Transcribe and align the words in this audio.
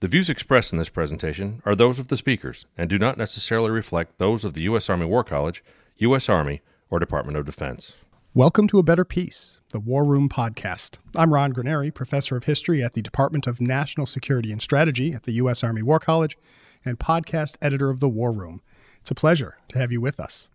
The 0.00 0.06
views 0.06 0.30
expressed 0.30 0.72
in 0.72 0.78
this 0.78 0.90
presentation 0.90 1.60
are 1.64 1.74
those 1.74 1.98
of 1.98 2.06
the 2.06 2.16
speakers 2.16 2.66
and 2.76 2.88
do 2.88 3.00
not 3.00 3.18
necessarily 3.18 3.72
reflect 3.72 4.18
those 4.18 4.44
of 4.44 4.54
the 4.54 4.62
U.S. 4.62 4.88
Army 4.88 5.06
War 5.06 5.24
College, 5.24 5.64
U.S. 5.96 6.28
Army, 6.28 6.62
or 6.88 7.00
Department 7.00 7.36
of 7.36 7.44
Defense. 7.44 7.96
Welcome 8.32 8.68
to 8.68 8.78
A 8.78 8.84
Better 8.84 9.04
Peace, 9.04 9.58
the 9.70 9.80
War 9.80 10.04
Room 10.04 10.28
podcast. 10.28 10.98
I'm 11.16 11.34
Ron 11.34 11.52
Granieri, 11.52 11.92
professor 11.92 12.36
of 12.36 12.44
history 12.44 12.80
at 12.80 12.94
the 12.94 13.02
Department 13.02 13.48
of 13.48 13.60
National 13.60 14.06
Security 14.06 14.52
and 14.52 14.62
Strategy 14.62 15.14
at 15.14 15.24
the 15.24 15.32
U.S. 15.32 15.64
Army 15.64 15.82
War 15.82 15.98
College 15.98 16.38
and 16.84 17.00
podcast 17.00 17.56
editor 17.60 17.90
of 17.90 17.98
The 17.98 18.08
War 18.08 18.30
Room. 18.30 18.62
It's 19.00 19.10
a 19.10 19.16
pleasure 19.16 19.58
to 19.70 19.78
have 19.80 19.90
you 19.90 20.00
with 20.00 20.20
us. 20.20 20.48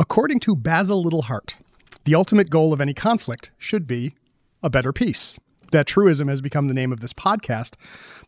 According 0.00 0.40
to 0.40 0.56
Basil 0.56 1.04
Liddell 1.04 1.22
Hart, 1.22 1.56
the 2.02 2.16
ultimate 2.16 2.50
goal 2.50 2.72
of 2.72 2.80
any 2.80 2.94
conflict 2.94 3.52
should 3.58 3.86
be 3.86 4.16
a 4.60 4.68
better 4.68 4.92
peace. 4.92 5.38
That 5.70 5.86
truism 5.86 6.28
has 6.28 6.40
become 6.40 6.68
the 6.68 6.74
name 6.74 6.92
of 6.92 7.00
this 7.00 7.12
podcast, 7.12 7.74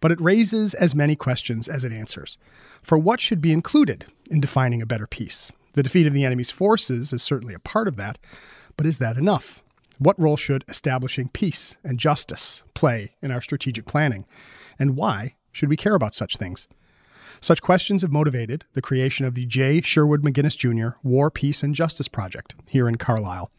but 0.01 0.13
it 0.13 0.21
raises 0.21 0.75
as 0.75 0.95
many 0.95 1.17
questions 1.17 1.69
as 1.69 1.85
it 1.85 1.93
answers. 1.93 2.37
For 2.83 2.99
what 2.99 3.21
should 3.21 3.41
be 3.41 3.53
included 3.53 4.07
in 4.31 4.41
defining 4.41 4.83
a 4.83 4.87
better 4.87 5.07
peace? 5.07 5.51
The 5.73 5.83
defeat 5.83 6.07
of 6.07 6.13
the 6.13 6.25
enemy's 6.25 6.51
forces 6.51 7.13
is 7.13 7.23
certainly 7.23 7.55
a 7.55 7.61
part 7.61 7.89
of 7.89 7.97
that, 7.97 8.19
but 8.77 8.87
is 8.87 8.99
that 8.99 9.17
enough? 9.17 9.63
What 9.99 10.19
role 10.19 10.37
should 10.37 10.65
establishing 10.69 11.29
peace 11.29 11.77
and 11.85 11.99
justice 11.99 12.63
play 12.75 13.17
in 13.23 13.31
our 13.31 13.43
strategic 13.43 13.87
planning? 13.87 14.27
And 14.79 14.97
why 14.97 15.37
should 15.53 15.69
we 15.69 15.77
care 15.77 15.95
about 15.95 16.15
such 16.15 16.37
things? 16.37 16.69
Such 17.43 17.63
questions 17.63 18.03
have 18.03 18.13
motivated 18.13 18.65
the 18.75 18.83
creation 18.83 19.25
of 19.25 19.35
the 19.35 19.47
J. 19.47 19.81
Sherwood 19.81 20.23
McGinnis 20.23 20.57
Jr. 20.57 20.99
War, 21.03 21.31
Peace, 21.31 21.63
and 21.63 21.75
Justice 21.75 22.09
Project 22.09 22.55
here 22.67 22.89
in 22.89 22.97
Carlisle. 22.97 23.51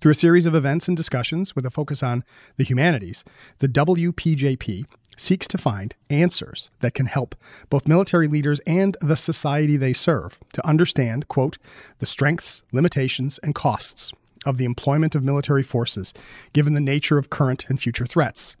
Through 0.00 0.12
a 0.12 0.16
series 0.16 0.46
of 0.46 0.54
events 0.54 0.88
and 0.88 0.96
discussions 0.96 1.54
with 1.54 1.66
a 1.66 1.70
focus 1.70 2.02
on 2.02 2.24
the 2.56 2.64
humanities, 2.64 3.24
the 3.58 3.68
WPJP 3.68 4.84
seeks 5.16 5.48
to 5.48 5.58
find 5.58 5.94
answers 6.10 6.70
that 6.80 6.94
can 6.94 7.06
help 7.06 7.34
both 7.70 7.88
military 7.88 8.28
leaders 8.28 8.60
and 8.66 8.96
the 9.00 9.16
society 9.16 9.76
they 9.76 9.92
serve 9.92 10.38
to 10.52 10.66
understand, 10.66 11.28
quote, 11.28 11.58
the 11.98 12.06
strengths, 12.06 12.62
limitations, 12.72 13.38
and 13.42 13.54
costs 13.54 14.12
of 14.44 14.58
the 14.58 14.64
employment 14.64 15.14
of 15.14 15.24
military 15.24 15.62
forces, 15.62 16.12
given 16.52 16.74
the 16.74 16.80
nature 16.80 17.18
of 17.18 17.30
current 17.30 17.66
and 17.68 17.80
future 17.80 18.06
threats, 18.06 18.56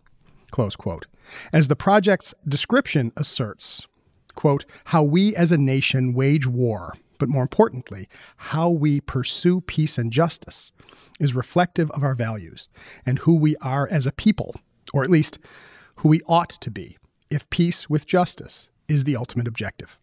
close 0.50 0.74
quote. 0.74 1.06
As 1.52 1.68
the 1.68 1.76
project's 1.76 2.34
description 2.48 3.12
asserts, 3.16 3.86
quote, 4.34 4.64
how 4.86 5.02
we 5.02 5.36
as 5.36 5.52
a 5.52 5.58
nation 5.58 6.12
wage 6.12 6.46
war, 6.46 6.94
but 7.18 7.28
more 7.28 7.42
importantly, 7.42 8.08
how 8.36 8.70
we 8.70 9.00
pursue 9.00 9.60
peace 9.60 9.98
and 9.98 10.12
justice 10.12 10.72
is 11.18 11.34
reflective 11.34 11.90
of 11.92 12.02
our 12.02 12.14
values 12.14 12.68
and 13.04 13.20
who 13.20 13.34
we 13.34 13.56
are 13.56 13.88
as 13.90 14.06
a 14.06 14.12
people, 14.12 14.54
or 14.92 15.04
at 15.04 15.10
least 15.10 15.38
who 15.96 16.08
we 16.08 16.20
ought 16.28 16.50
to 16.50 16.70
be, 16.70 16.98
if 17.30 17.48
peace 17.50 17.88
with 17.88 18.06
justice 18.06 18.70
is 18.88 19.04
the 19.04 19.16
ultimate 19.16 19.48
objective. 19.48 19.98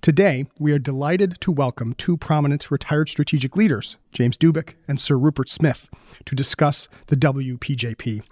Today, 0.00 0.46
we 0.58 0.72
are 0.72 0.78
delighted 0.78 1.40
to 1.40 1.52
welcome 1.52 1.94
two 1.94 2.16
prominent 2.16 2.70
retired 2.70 3.08
strategic 3.08 3.56
leaders, 3.56 3.96
James 4.12 4.36
Dubik 4.36 4.74
and 4.88 5.00
Sir 5.00 5.16
Rupert 5.16 5.48
Smith, 5.48 5.88
to 6.24 6.34
discuss 6.34 6.88
the 7.06 7.16
WPJP 7.16 8.22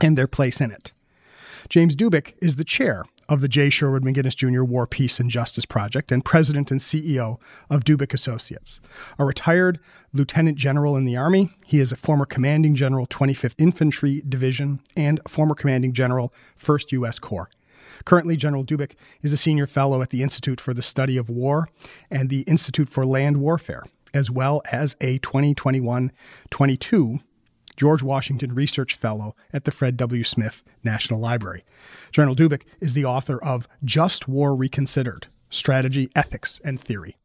and 0.00 0.16
their 0.16 0.26
place 0.26 0.60
in 0.60 0.70
it. 0.70 0.92
James 1.68 1.94
Dubik 1.94 2.34
is 2.40 2.56
the 2.56 2.64
chair 2.64 3.04
of 3.30 3.40
the 3.40 3.48
J. 3.48 3.70
Sherwood 3.70 4.02
McGinnis 4.02 4.36
Jr. 4.36 4.64
War, 4.64 4.86
Peace, 4.86 5.20
and 5.20 5.30
Justice 5.30 5.64
Project 5.64 6.10
and 6.10 6.24
president 6.24 6.70
and 6.70 6.80
CEO 6.80 7.40
of 7.70 7.84
Dubik 7.84 8.12
Associates. 8.12 8.80
A 9.18 9.24
retired 9.24 9.78
lieutenant 10.12 10.58
general 10.58 10.96
in 10.96 11.04
the 11.04 11.16
Army, 11.16 11.54
he 11.64 11.78
is 11.78 11.92
a 11.92 11.96
former 11.96 12.26
commanding 12.26 12.74
general, 12.74 13.06
25th 13.06 13.54
Infantry 13.56 14.22
Division, 14.28 14.80
and 14.96 15.20
former 15.28 15.54
commanding 15.54 15.92
general, 15.92 16.34
1st 16.58 16.92
U.S. 16.92 17.18
Corps. 17.20 17.48
Currently, 18.04 18.36
General 18.36 18.64
Dubik 18.64 18.94
is 19.22 19.32
a 19.32 19.36
senior 19.36 19.66
fellow 19.66 20.02
at 20.02 20.10
the 20.10 20.22
Institute 20.22 20.60
for 20.60 20.74
the 20.74 20.82
Study 20.82 21.16
of 21.16 21.30
War 21.30 21.68
and 22.10 22.30
the 22.30 22.40
Institute 22.42 22.88
for 22.88 23.06
Land 23.06 23.36
Warfare, 23.36 23.84
as 24.12 24.30
well 24.30 24.62
as 24.72 24.96
a 25.00 25.18
2021 25.18 26.10
22 26.50 27.20
George 27.80 28.02
Washington 28.02 28.54
Research 28.54 28.94
Fellow 28.94 29.34
at 29.54 29.64
the 29.64 29.70
Fred 29.70 29.96
W. 29.96 30.22
Smith 30.22 30.62
National 30.84 31.18
Library. 31.18 31.64
General 32.12 32.36
Dubik 32.36 32.64
is 32.78 32.92
the 32.92 33.06
author 33.06 33.42
of 33.42 33.66
Just 33.82 34.28
War 34.28 34.54
Reconsidered 34.54 35.28
Strategy, 35.48 36.10
Ethics, 36.14 36.60
and 36.62 36.78
Theory. 36.78 37.16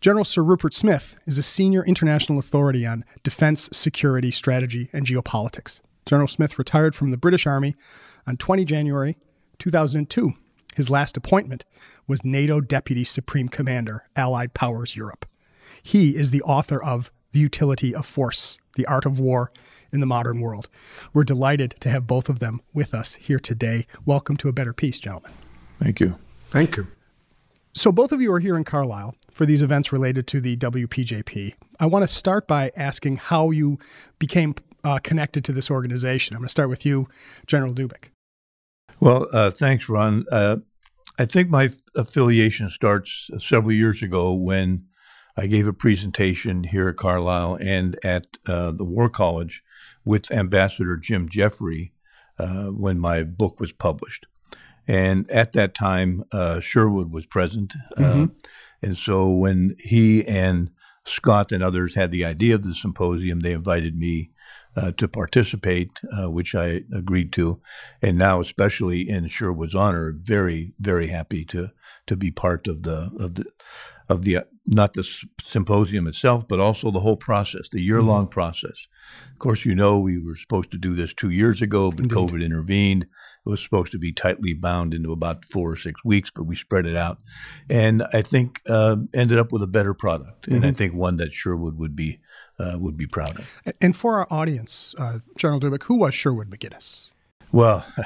General 0.00 0.24
Sir 0.24 0.42
Rupert 0.42 0.74
Smith 0.74 1.14
is 1.24 1.38
a 1.38 1.44
senior 1.44 1.84
international 1.84 2.40
authority 2.40 2.84
on 2.84 3.04
defense, 3.22 3.68
security, 3.72 4.32
strategy, 4.32 4.90
and 4.92 5.06
geopolitics. 5.06 5.80
General 6.04 6.26
Smith 6.26 6.58
retired 6.58 6.96
from 6.96 7.12
the 7.12 7.16
British 7.16 7.46
Army 7.46 7.74
on 8.26 8.36
20 8.36 8.64
January 8.64 9.16
2002. 9.60 10.32
His 10.74 10.90
last 10.90 11.16
appointment 11.16 11.64
was 12.08 12.24
NATO 12.24 12.60
Deputy 12.60 13.04
Supreme 13.04 13.50
Commander, 13.50 14.08
Allied 14.16 14.52
Powers 14.52 14.96
Europe. 14.96 15.26
He 15.80 16.16
is 16.16 16.32
the 16.32 16.42
author 16.42 16.82
of 16.82 17.12
The 17.30 17.38
Utility 17.38 17.94
of 17.94 18.04
Force 18.04 18.58
the 18.76 18.86
art 18.86 19.04
of 19.04 19.18
war 19.18 19.50
in 19.92 20.00
the 20.00 20.06
modern 20.06 20.40
world. 20.40 20.68
We're 21.12 21.24
delighted 21.24 21.74
to 21.80 21.90
have 21.90 22.06
both 22.06 22.28
of 22.28 22.38
them 22.38 22.60
with 22.72 22.94
us 22.94 23.14
here 23.14 23.40
today. 23.40 23.86
Welcome 24.04 24.36
to 24.38 24.48
A 24.48 24.52
Better 24.52 24.72
Peace, 24.72 25.00
gentlemen. 25.00 25.32
Thank 25.82 26.00
you. 26.00 26.16
Thank 26.50 26.76
you. 26.76 26.86
So, 27.72 27.92
both 27.92 28.12
of 28.12 28.22
you 28.22 28.32
are 28.32 28.40
here 28.40 28.56
in 28.56 28.64
Carlisle 28.64 29.14
for 29.32 29.44
these 29.44 29.60
events 29.60 29.92
related 29.92 30.26
to 30.28 30.40
the 30.40 30.56
WPJP. 30.56 31.54
I 31.78 31.86
want 31.86 32.04
to 32.04 32.08
start 32.08 32.48
by 32.48 32.70
asking 32.74 33.16
how 33.16 33.50
you 33.50 33.78
became 34.18 34.54
uh, 34.82 34.98
connected 35.02 35.44
to 35.44 35.52
this 35.52 35.70
organization. 35.70 36.34
I'm 36.34 36.40
going 36.40 36.48
to 36.48 36.52
start 36.52 36.70
with 36.70 36.86
you, 36.86 37.08
General 37.46 37.74
Dubik. 37.74 38.08
Well, 38.98 39.26
uh, 39.32 39.50
thanks, 39.50 39.90
Ron. 39.90 40.24
Uh, 40.32 40.56
I 41.18 41.26
think 41.26 41.50
my 41.50 41.70
affiliation 41.94 42.70
starts 42.70 43.30
several 43.38 43.72
years 43.72 44.02
ago 44.02 44.32
when 44.32 44.86
I 45.36 45.46
gave 45.46 45.66
a 45.68 45.72
presentation 45.72 46.64
here 46.64 46.88
at 46.88 46.96
Carlisle 46.96 47.58
and 47.60 47.98
at 48.02 48.38
uh, 48.46 48.70
the 48.70 48.84
War 48.84 49.08
College 49.08 49.62
with 50.04 50.30
Ambassador 50.30 50.96
Jim 50.96 51.28
Jeffrey 51.28 51.92
uh, 52.38 52.66
when 52.66 52.98
my 52.98 53.22
book 53.22 53.60
was 53.60 53.72
published. 53.72 54.26
And 54.88 55.28
at 55.30 55.52
that 55.52 55.74
time, 55.74 56.24
uh, 56.32 56.60
Sherwood 56.60 57.12
was 57.12 57.26
present. 57.26 57.74
Uh, 57.96 58.02
mm-hmm. 58.02 58.24
and 58.82 58.96
so 58.96 59.28
when 59.30 59.76
he 59.78 60.26
and 60.26 60.70
Scott 61.04 61.52
and 61.52 61.62
others 61.62 61.94
had 61.96 62.10
the 62.10 62.24
idea 62.24 62.54
of 62.54 62.62
the 62.62 62.74
symposium, 62.74 63.40
they 63.40 63.52
invited 63.52 63.96
me 63.98 64.30
uh, 64.76 64.92
to 64.92 65.08
participate, 65.08 66.00
uh, 66.16 66.30
which 66.30 66.54
I 66.54 66.82
agreed 66.92 67.32
to, 67.32 67.60
and 68.02 68.18
now, 68.18 68.40
especially 68.40 69.08
in 69.08 69.26
Sherwood's 69.28 69.74
honor, 69.74 70.14
very, 70.14 70.74
very 70.78 71.08
happy 71.08 71.44
to 71.46 71.70
to 72.06 72.16
be 72.16 72.30
part 72.30 72.68
of 72.68 72.82
the 72.82 73.10
of 73.18 73.34
the 73.36 73.46
of 74.08 74.22
the 74.22 74.44
not 74.66 74.94
the 74.94 75.08
symposium 75.42 76.06
itself, 76.06 76.48
but 76.48 76.58
also 76.58 76.90
the 76.90 77.00
whole 77.00 77.16
process, 77.16 77.68
the 77.68 77.80
year 77.80 78.02
long 78.02 78.24
mm-hmm. 78.24 78.32
process. 78.32 78.88
Of 79.32 79.38
course, 79.38 79.64
you 79.64 79.74
know 79.74 79.98
we 79.98 80.18
were 80.18 80.34
supposed 80.34 80.70
to 80.72 80.78
do 80.78 80.94
this 80.94 81.14
two 81.14 81.30
years 81.30 81.62
ago, 81.62 81.90
but 81.90 82.00
Indeed. 82.00 82.14
COVID 82.14 82.44
intervened. 82.44 83.02
It 83.04 83.48
was 83.48 83.62
supposed 83.62 83.92
to 83.92 83.98
be 83.98 84.12
tightly 84.12 84.54
bound 84.54 84.92
into 84.92 85.12
about 85.12 85.44
four 85.44 85.70
or 85.70 85.76
six 85.76 86.04
weeks, 86.04 86.30
but 86.34 86.44
we 86.44 86.56
spread 86.56 86.86
it 86.86 86.96
out, 86.96 87.18
and 87.70 88.04
I 88.12 88.22
think 88.22 88.60
uh, 88.68 88.96
ended 89.14 89.38
up 89.38 89.52
with 89.52 89.62
a 89.62 89.68
better 89.68 89.94
product, 89.94 90.42
mm-hmm. 90.42 90.56
and 90.56 90.64
I 90.64 90.68
mm-hmm. 90.68 90.74
think 90.74 90.94
one 90.94 91.16
that 91.18 91.32
Sherwood 91.32 91.78
would 91.78 91.94
be 91.94 92.18
uh, 92.58 92.76
would 92.78 92.96
be 92.96 93.06
proud 93.06 93.38
of. 93.38 93.60
And 93.80 93.94
for 93.94 94.16
our 94.16 94.26
audience, 94.30 94.94
uh, 94.98 95.18
General 95.38 95.60
Dubik, 95.60 95.84
who 95.84 95.96
was 95.96 96.14
Sherwood 96.14 96.50
McGinnis? 96.50 97.10
Well, 97.52 97.86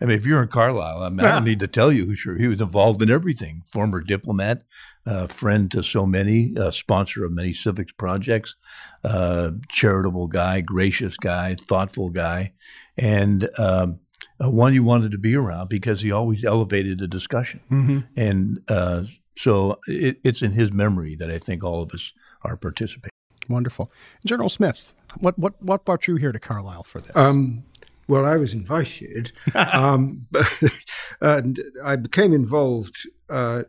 I 0.00 0.04
mean, 0.04 0.16
if 0.16 0.26
you're 0.26 0.42
in 0.42 0.48
Carlisle, 0.48 1.02
I, 1.02 1.08
mean, 1.08 1.20
I 1.20 1.34
don't 1.34 1.44
need 1.44 1.60
to 1.60 1.68
tell 1.68 1.92
you 1.92 2.06
who 2.06 2.14
sure 2.14 2.36
he 2.36 2.48
was 2.48 2.60
involved 2.60 3.02
in 3.02 3.10
everything. 3.10 3.62
Former 3.66 4.00
diplomat, 4.00 4.62
uh, 5.06 5.26
friend 5.26 5.70
to 5.70 5.82
so 5.82 6.06
many, 6.06 6.54
uh, 6.56 6.70
sponsor 6.70 7.24
of 7.24 7.32
many 7.32 7.52
civics 7.52 7.92
projects, 7.92 8.56
uh, 9.04 9.50
charitable 9.68 10.28
guy, 10.28 10.60
gracious 10.60 11.16
guy, 11.16 11.54
thoughtful 11.54 12.10
guy, 12.10 12.52
and 12.96 13.48
um, 13.58 14.00
one 14.38 14.74
you 14.74 14.84
wanted 14.84 15.12
to 15.12 15.18
be 15.18 15.34
around 15.34 15.68
because 15.68 16.00
he 16.00 16.12
always 16.12 16.44
elevated 16.44 16.98
the 16.98 17.08
discussion. 17.08 17.60
Mm-hmm. 17.70 18.00
And 18.16 18.60
uh, 18.68 19.04
so 19.36 19.80
it, 19.86 20.18
it's 20.24 20.42
in 20.42 20.52
his 20.52 20.72
memory 20.72 21.16
that 21.16 21.30
I 21.30 21.38
think 21.38 21.64
all 21.64 21.82
of 21.82 21.92
us 21.92 22.12
are 22.42 22.56
participating. 22.56 23.10
Wonderful, 23.48 23.90
General 24.24 24.48
Smith. 24.48 24.94
What 25.18 25.38
what 25.38 25.60
what 25.60 25.84
brought 25.84 26.06
you 26.06 26.16
here 26.16 26.32
to 26.32 26.38
Carlisle 26.38 26.84
for 26.84 27.00
this? 27.00 27.14
Um, 27.16 27.64
well, 28.06 28.24
I 28.24 28.36
was 28.36 28.54
invited, 28.54 29.32
um, 29.54 30.26
and 31.20 31.60
I 31.82 31.96
became 31.96 32.32
involved 32.32 33.08
uh, 33.28 33.64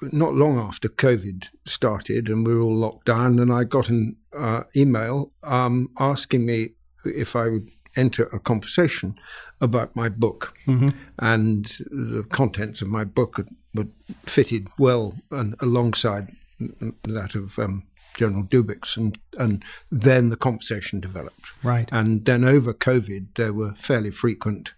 not 0.00 0.34
long 0.34 0.58
after 0.58 0.88
COVID 0.88 1.48
started, 1.64 2.28
and 2.28 2.46
we 2.46 2.54
were 2.54 2.62
all 2.62 2.76
locked 2.76 3.06
down. 3.06 3.38
And 3.38 3.52
I 3.52 3.64
got 3.64 3.88
an 3.88 4.16
uh, 4.36 4.62
email 4.74 5.32
um, 5.42 5.90
asking 5.98 6.46
me 6.46 6.70
if 7.04 7.36
I 7.36 7.48
would 7.48 7.68
enter 7.94 8.24
a 8.26 8.38
conversation 8.38 9.18
about 9.60 9.96
my 9.96 10.08
book, 10.08 10.56
mm-hmm. 10.66 10.90
and 11.18 11.64
the 11.90 12.26
contents 12.30 12.82
of 12.82 12.88
my 12.88 13.04
book 13.04 13.40
were 13.74 13.88
fitted 14.24 14.68
well 14.78 15.14
and 15.30 15.54
alongside 15.60 16.32
that 16.58 17.34
of 17.34 17.58
um, 17.58 17.84
General 18.16 18.44
Dubik's, 18.44 18.96
and 18.96 19.18
and 19.38 19.64
then 19.90 20.28
the 20.30 20.36
conversation 20.36 21.00
developed. 21.00 21.44
Right, 21.62 21.88
and 21.92 22.24
then 22.24 22.44
over 22.44 22.72
COVID, 22.74 23.34
there 23.34 23.52
were 23.52 23.72
fairly 23.72 24.10
frequent 24.10 24.74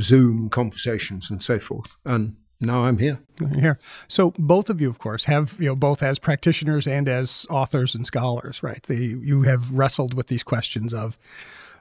Zoom 0.00 0.48
conversations 0.48 1.30
and 1.30 1.42
so 1.42 1.58
forth, 1.58 1.96
and 2.04 2.36
now 2.62 2.84
I'm 2.84 2.98
here. 2.98 3.20
Here, 3.54 3.78
so 4.08 4.32
both 4.38 4.70
of 4.70 4.80
you, 4.80 4.88
of 4.88 4.98
course, 4.98 5.24
have 5.24 5.56
you 5.58 5.66
know 5.66 5.76
both 5.76 6.02
as 6.02 6.18
practitioners 6.18 6.86
and 6.86 7.08
as 7.08 7.46
authors 7.50 7.94
and 7.94 8.06
scholars, 8.06 8.62
right? 8.62 8.82
The, 8.82 8.96
you 8.96 9.42
have 9.42 9.72
wrestled 9.72 10.14
with 10.14 10.28
these 10.28 10.42
questions 10.42 10.94
of 10.94 11.18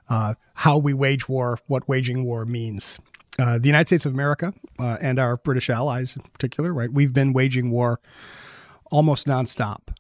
uh, 0.10 0.34
how 0.56 0.78
we 0.78 0.94
wage 0.94 1.30
war, 1.30 1.60
what 1.68 1.88
waging 1.88 2.26
war 2.26 2.46
means. 2.46 2.98
Uh, 3.40 3.58
the 3.58 3.68
United 3.68 3.88
States 3.88 4.06
of 4.06 4.14
America 4.14 4.54
uh, 4.78 4.98
and 5.02 5.18
our 5.18 5.38
British 5.38 5.70
allies 5.70 6.16
in 6.16 6.22
particular, 6.34 6.74
right? 6.74 6.92
We've 6.92 7.14
been 7.14 7.32
waging 7.32 7.72
war 7.72 8.00
almost 8.92 9.26
nonstop 9.26 9.96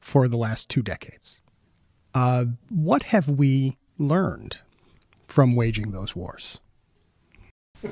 for 0.00 0.26
the 0.28 0.36
last 0.36 0.68
two 0.68 0.82
decades. 0.82 1.40
Uh, 2.14 2.46
what 2.68 3.04
have 3.04 3.28
we 3.28 3.78
learned 3.98 4.58
from 5.28 5.54
waging 5.54 5.92
those 5.92 6.16
wars? 6.16 6.58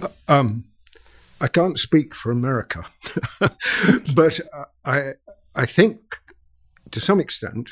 Uh, 0.03 0.09
um, 0.29 0.65
I 1.41 1.49
can't 1.49 1.79
speak 1.79 2.15
for 2.15 2.31
America, 2.31 2.85
but 4.15 4.41
I 4.85 5.15
I 5.55 5.67
think 5.67 6.21
to 6.91 7.01
some 7.01 7.21
extent 7.21 7.71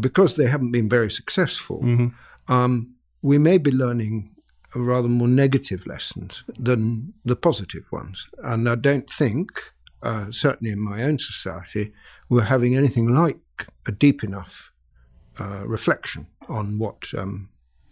because 0.00 0.36
they 0.36 0.46
haven't 0.46 0.72
been 0.72 0.88
very 0.88 1.10
successful, 1.10 1.80
mm-hmm. 1.80 2.52
um, 2.52 2.94
we 3.20 3.38
may 3.38 3.58
be 3.58 3.70
learning 3.70 4.30
rather 4.74 5.08
more 5.08 5.28
negative 5.28 5.86
lessons 5.86 6.44
than 6.58 7.12
the 7.24 7.36
positive 7.36 7.84
ones. 7.92 8.26
And 8.42 8.68
I 8.68 8.74
don't 8.74 9.08
think, 9.08 9.50
uh, 10.02 10.30
certainly 10.30 10.72
in 10.72 10.80
my 10.80 11.02
own 11.02 11.18
society, 11.18 11.92
we're 12.28 12.42
having 12.42 12.74
anything 12.74 13.12
like 13.12 13.38
a 13.86 13.92
deep 13.92 14.24
enough 14.24 14.72
uh, 15.38 15.62
reflection 15.66 16.26
on 16.48 16.78
what 16.78 17.12
um, 17.16 17.48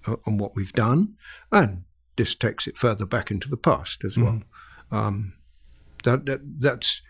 on 0.07 0.39
what 0.39 0.57
we've 0.57 0.73
done, 0.73 1.15
and 1.53 1.85
this 2.17 2.35
takes 2.35 2.67
it 2.67 2.77
further 2.77 3.05
back 3.05 3.31
into 3.31 3.49
the 3.49 3.57
past 3.57 4.05
as 4.05 4.17
well. 4.17 4.33
Mm. 4.33 4.45
Um, 4.91 5.35
that, 6.05 6.27
that 6.27 6.41
that's 6.61 7.03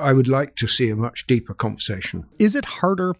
I 0.00 0.12
would 0.12 0.28
like 0.28 0.56
to 0.56 0.66
see 0.66 0.90
a 0.90 0.96
much 0.96 1.26
deeper 1.26 1.54
conversation. 1.54 2.26
Is 2.38 2.56
it 2.56 2.64
harder 2.64 3.14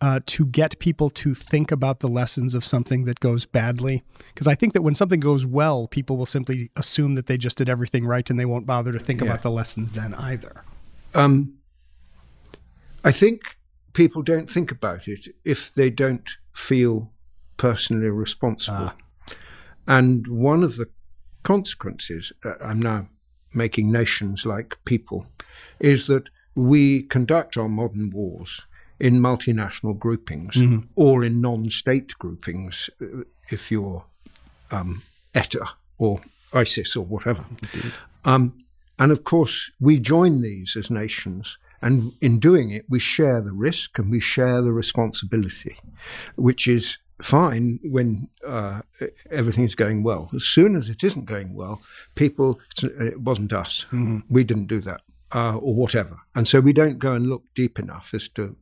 uh, 0.00 0.20
to 0.26 0.46
get 0.46 0.78
people 0.78 1.10
to 1.10 1.34
think 1.34 1.72
about 1.72 2.00
the 2.00 2.08
lessons 2.08 2.54
of 2.54 2.64
something 2.64 3.04
that 3.04 3.20
goes 3.20 3.46
badly? 3.46 4.02
Because 4.28 4.46
I 4.46 4.54
think 4.54 4.74
that 4.74 4.82
when 4.82 4.94
something 4.94 5.20
goes 5.20 5.46
well, 5.46 5.88
people 5.88 6.16
will 6.16 6.26
simply 6.26 6.70
assume 6.76 7.14
that 7.14 7.26
they 7.26 7.36
just 7.36 7.58
did 7.58 7.68
everything 7.68 8.06
right 8.06 8.28
and 8.28 8.38
they 8.38 8.44
won't 8.44 8.66
bother 8.66 8.92
to 8.92 8.98
think 8.98 9.20
yeah. 9.20 9.26
about 9.26 9.42
the 9.42 9.50
lessons 9.50 9.92
then 9.92 10.14
either. 10.14 10.62
Um, 11.14 11.54
I 13.02 13.12
think 13.12 13.56
people 13.92 14.22
don't 14.22 14.50
think 14.50 14.70
about 14.70 15.08
it 15.08 15.28
if 15.44 15.72
they 15.72 15.90
don't 15.90 16.28
feel 16.52 17.12
personally 17.56 18.08
responsible. 18.08 18.90
Ah. 18.90 18.96
And 19.86 20.26
one 20.26 20.62
of 20.62 20.76
the 20.76 20.88
consequences, 21.46 22.32
uh, 22.44 22.54
I'm 22.60 22.82
now 22.82 23.06
making 23.54 23.92
nations 23.92 24.44
like 24.44 24.76
people, 24.84 25.26
is 25.78 26.08
that 26.08 26.28
we 26.56 27.02
conduct 27.02 27.56
our 27.56 27.68
modern 27.68 28.10
wars 28.10 28.66
in 28.98 29.20
multinational 29.20 29.96
groupings 29.96 30.56
mm-hmm. 30.56 30.80
or 30.96 31.24
in 31.24 31.40
non 31.40 31.70
state 31.70 32.18
groupings, 32.18 32.90
uh, 33.00 33.22
if 33.48 33.70
you're 33.70 34.04
um, 34.72 35.02
ETA 35.34 35.68
or 35.98 36.20
ISIS 36.52 36.96
or 36.96 37.04
whatever. 37.04 37.44
Um, 38.24 38.64
and 38.98 39.12
of 39.12 39.22
course, 39.22 39.70
we 39.78 40.00
join 40.00 40.40
these 40.40 40.76
as 40.76 40.90
nations. 40.90 41.58
And 41.80 42.12
in 42.20 42.40
doing 42.40 42.70
it, 42.70 42.86
we 42.88 42.98
share 42.98 43.40
the 43.40 43.52
risk 43.52 43.98
and 44.00 44.10
we 44.10 44.18
share 44.18 44.62
the 44.62 44.72
responsibility, 44.72 45.76
which 46.34 46.66
is 46.66 46.98
fine 47.22 47.80
when 47.82 48.28
uh, 48.46 48.82
everything's 49.30 49.74
going 49.74 50.02
well. 50.02 50.30
As 50.34 50.44
soon 50.44 50.76
as 50.76 50.88
it 50.88 51.02
isn't 51.02 51.24
going 51.24 51.54
well, 51.54 51.80
people, 52.14 52.60
it 52.82 53.20
wasn't 53.20 53.52
us. 53.52 53.86
Mm-hmm. 53.86 54.18
We 54.28 54.44
didn't 54.44 54.66
do 54.66 54.80
that, 54.80 55.02
uh, 55.32 55.56
or 55.56 55.74
whatever. 55.74 56.18
And 56.34 56.46
so 56.46 56.60
we 56.60 56.72
don't 56.72 56.98
go 56.98 57.12
and 57.12 57.28
look 57.28 57.44
deep 57.54 57.78
enough 57.78 58.12
as 58.14 58.28
to 58.30 58.56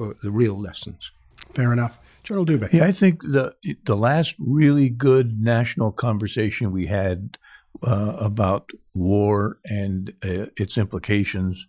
uh, 0.00 0.10
the 0.22 0.30
real 0.30 0.58
lessons. 0.58 1.10
Fair 1.54 1.72
enough. 1.72 1.98
General 2.22 2.46
Dubik. 2.46 2.72
Yeah, 2.72 2.84
I 2.84 2.92
think 2.92 3.22
the 3.22 3.54
the 3.84 3.96
last 3.96 4.34
really 4.38 4.88
good 4.88 5.42
national 5.42 5.92
conversation 5.92 6.72
we 6.72 6.86
had 6.86 7.36
uh, 7.82 8.16
about 8.18 8.70
war 8.94 9.58
and 9.64 10.12
uh, 10.24 10.46
its 10.56 10.78
implications 10.78 11.66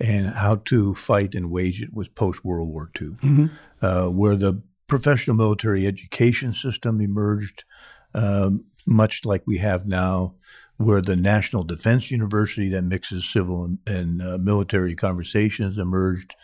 and 0.00 0.30
how 0.30 0.56
to 0.56 0.94
fight 0.94 1.34
and 1.34 1.50
wage 1.50 1.82
it 1.82 1.92
was 1.92 2.08
post 2.08 2.44
World 2.44 2.68
War 2.68 2.90
II, 3.00 3.08
mm-hmm. 3.08 3.46
uh, 3.82 4.08
where 4.08 4.34
the 4.34 4.62
professional 4.92 5.34
military 5.34 5.86
education 5.86 6.52
system 6.52 7.00
emerged, 7.00 7.64
um, 8.12 8.62
much 8.84 9.24
like 9.24 9.42
we 9.46 9.56
have 9.56 9.86
now 9.86 10.34
where 10.76 11.00
the 11.00 11.16
National 11.16 11.64
Defense 11.64 12.10
University 12.10 12.68
that 12.68 12.82
mixes 12.82 13.24
civil 13.24 13.64
and, 13.64 13.78
and 13.86 14.20
uh, 14.20 14.36
military 14.36 14.94
conversations 14.94 15.78
emerged. 15.78 16.34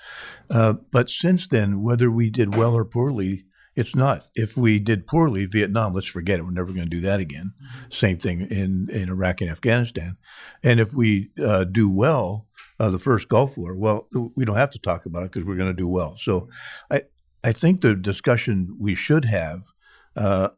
Uh, 0.49 0.73
but 0.91 1.11
since 1.11 1.47
then, 1.47 1.83
whether 1.83 2.11
we 2.11 2.31
did 2.31 2.55
well 2.55 2.73
or 2.73 2.87
poorly, 2.87 3.45
it's 3.77 3.95
not. 3.95 4.29
If 4.35 4.57
we 4.57 4.79
did 4.79 5.07
poorly, 5.07 5.45
Vietnam, 5.45 5.93
let's 5.93 6.07
forget 6.07 6.39
it. 6.39 6.45
We're 6.45 6.53
never 6.53 6.73
going 6.73 6.87
to 6.87 6.97
do 6.97 7.03
that 7.03 7.21
again. 7.21 7.53
Mm-hmm. 7.55 7.91
Same 7.91 8.17
thing 8.17 8.41
in, 8.41 8.89
in 8.91 9.11
Iraq 9.11 9.43
and 9.43 9.51
Afghanistan. 9.51 10.17
And 10.63 10.81
if 10.81 10.95
we 10.95 11.33
uh, 11.39 11.65
do 11.65 11.91
well, 11.91 12.47
uh, 12.81 12.89
the 12.89 12.99
first 12.99 13.29
Gulf 13.29 13.59
War, 13.59 13.77
well, 13.77 14.09
we 14.35 14.47
don't 14.47 14.57
have 14.57 14.71
to 14.71 14.79
talk 14.79 15.05
about 15.05 15.25
it 15.25 15.33
because 15.33 15.45
we're 15.45 15.57
going 15.57 15.77
to 15.77 15.83
do 15.83 15.89
well. 15.89 16.17
So 16.17 16.49
I, 16.91 17.03
I 17.45 17.53
think 17.53 17.81
the 17.81 17.95
discussion 17.95 18.77
we 18.79 18.95
should 18.95 19.25
have 19.27 19.73
uh, 20.17 20.49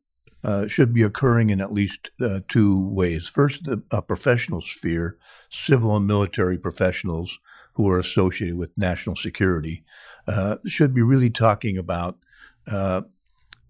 uh, 0.42 0.66
should 0.66 0.94
be 0.94 1.02
occurring 1.02 1.50
in 1.50 1.60
at 1.60 1.72
least 1.72 2.10
uh, 2.20 2.40
two 2.48 2.88
ways. 2.88 3.28
First, 3.28 3.64
the 3.64 3.76
professional 4.02 4.62
sphere, 4.62 5.18
civil 5.50 5.96
and 5.96 6.06
military 6.06 6.56
professionals 6.56 7.38
who 7.74 7.88
are 7.88 7.98
associated 7.98 8.56
with 8.56 8.76
national 8.76 9.16
security, 9.16 9.84
uh, 10.26 10.56
should 10.66 10.94
be 10.94 11.02
really 11.02 11.30
talking 11.30 11.76
about 11.76 12.18
uh, 12.66 13.02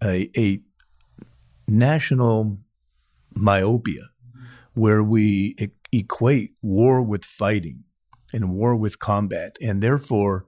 a, 0.03 0.29
a, 0.37 0.61
national 1.67 2.57
myopia 3.35 4.09
where 4.73 5.01
we 5.01 5.55
e- 5.57 5.69
equate 5.91 6.53
war 6.61 7.01
with 7.01 7.23
fighting 7.23 7.83
and 8.33 8.51
war 8.51 8.75
with 8.75 8.99
combat. 8.99 9.55
And 9.61 9.81
therefore, 9.81 10.45